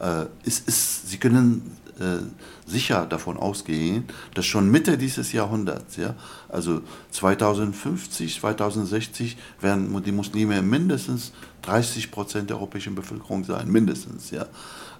äh, 0.00 0.26
ist, 0.44 0.68
ist, 0.68 1.08
Sie 1.08 1.18
können 1.18 1.76
äh, 1.98 2.18
sicher 2.66 3.06
davon 3.06 3.36
ausgehen, 3.36 4.04
dass 4.34 4.46
schon 4.46 4.70
Mitte 4.70 4.98
dieses 4.98 5.32
Jahrhunderts, 5.32 5.96
ja, 5.96 6.14
also 6.48 6.82
2050, 7.10 8.40
2060, 8.40 9.36
werden 9.60 10.02
die 10.04 10.12
Muslime 10.12 10.62
mindestens 10.62 11.32
30 11.62 12.10
Prozent 12.10 12.50
der 12.50 12.56
europäischen 12.56 12.94
Bevölkerung 12.94 13.42
sein, 13.44 13.68
mindestens. 13.68 14.30
Ja. 14.30 14.46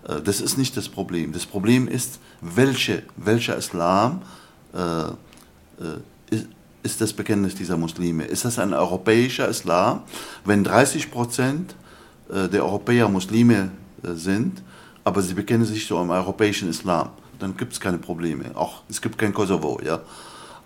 Äh, 0.09 0.23
das 0.23 0.41
ist 0.41 0.59
nicht 0.59 0.77
das 0.77 0.89
Problem. 0.89 1.33
Das 1.33 1.47
Problem 1.47 1.87
ist, 1.87 2.19
welche, 2.41 3.05
welcher 3.17 3.57
Islam 3.57 4.23
äh, 4.75 4.79
äh 4.79 5.13
ist, 6.31 6.47
ist 6.83 7.01
das 7.01 7.13
Bekenntnis 7.13 7.55
dieser 7.55 7.77
Muslime? 7.77 8.25
Ist 8.25 8.45
das 8.45 8.59
ein 8.59 8.73
europäischer 8.73 9.49
Islam? 9.49 10.03
Wenn 10.45 10.65
30 10.65 11.11
Prozent 11.11 11.75
äh, 12.29 12.49
der 12.49 12.65
Europäer 12.65 13.09
Muslime 13.09 13.71
sind, 14.03 14.63
aber 15.09 15.23
sie 15.23 15.33
bekennen 15.33 15.65
sich 15.65 15.87
zu 15.87 15.97
einem 15.97 16.11
europäischen 16.11 16.69
Islam, 16.69 17.09
dann 17.39 17.57
gibt 17.57 17.73
es 17.73 17.81
keine 17.81 17.97
Probleme. 17.97 18.55
Auch 18.55 18.83
es 18.91 19.01
gibt 19.01 19.17
kein 19.17 19.33
Kosovo, 19.33 19.81
ja. 19.83 20.01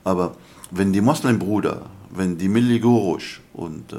Aber 0.02 0.34
wenn 0.72 0.92
die 0.92 1.00
Moslembruder, 1.00 1.82
wenn 2.10 2.38
die 2.38 2.48
Milli 2.48 2.80
Gurush 2.80 3.40
und 3.52 3.92
äh, 3.92 3.96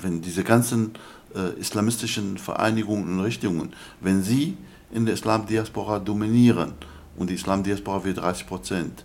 wenn 0.00 0.20
diese 0.20 0.42
ganzen 0.42 0.94
äh, 1.32 1.56
islamistischen 1.60 2.38
Vereinigungen 2.38 3.06
und 3.06 3.20
Richtungen, 3.20 3.72
wenn 4.00 4.24
sie 4.24 4.56
in 4.90 5.06
der 5.06 5.14
Islamdiaspora 5.14 6.00
dominieren 6.00 6.72
und 7.16 7.30
die 7.30 7.34
Islamdiaspora 7.34 8.02
wird 8.04 8.18
30 8.18 8.48
Prozent, 8.48 9.04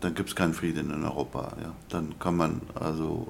dann 0.00 0.14
gibt 0.14 0.30
es 0.30 0.34
keinen 0.34 0.54
Frieden 0.54 0.90
in 0.94 1.04
Europa. 1.04 1.52
Ja. 1.60 1.72
Dann 1.90 2.18
kann 2.18 2.38
man 2.38 2.62
also 2.74 3.28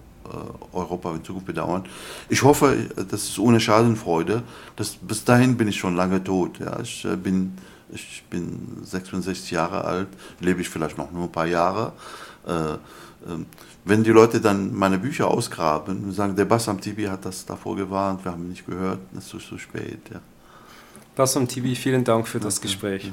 Europa 0.73 1.15
in 1.15 1.25
Zukunft 1.25 1.47
bedauern. 1.47 1.85
Ich 2.29 2.43
hoffe, 2.43 2.89
das 2.97 3.25
ist 3.25 3.39
ohne 3.39 3.61
Schadenfreude. 3.61 4.43
Das, 4.77 4.97
bis 5.01 5.25
dahin 5.25 5.57
bin 5.57 5.69
ich 5.69 5.77
schon 5.77 5.97
lange 5.97 6.23
tot. 6.23 6.59
Ja. 6.59 6.81
Ich, 6.81 7.05
äh, 7.05 7.17
bin, 7.17 7.55
ich 7.93 8.25
bin 8.31 8.79
66 8.83 9.51
Jahre 9.51 9.85
alt, 9.85 10.09
lebe 10.41 10.61
ich 10.61 10.69
vielleicht 10.69 10.99
noch 10.99 11.11
nur 11.13 11.25
ein 11.25 11.33
paar 11.33 11.47
Jahre. 11.47 11.93
Äh, 12.47 12.75
ähm, 13.31 13.47
wenn 13.85 14.05
die 14.05 14.11
Leute 14.11 14.41
dann 14.41 14.75
meine 14.75 14.99
Bücher 14.99 15.29
ausgraben 15.29 16.05
und 16.05 16.13
sagen, 16.13 16.37
der 16.37 16.45
Bassam 16.45 16.81
Tibi 16.81 17.05
hat 17.05 17.25
das 17.25 17.45
davor 17.45 17.77
gewarnt, 17.77 18.25
wir 18.25 18.33
haben 18.33 18.49
nicht 18.49 18.67
gehört, 18.67 19.01
das 19.13 19.33
ist 19.33 19.47
zu 19.47 19.59
spät. 19.59 20.01
Ja. 20.13 20.21
Bassam 21.17 21.49
Tibi, 21.49 21.75
vielen 21.75 22.05
Dank 22.05 22.29
für 22.29 22.41
das 22.41 22.61
Gespräch. 22.61 23.13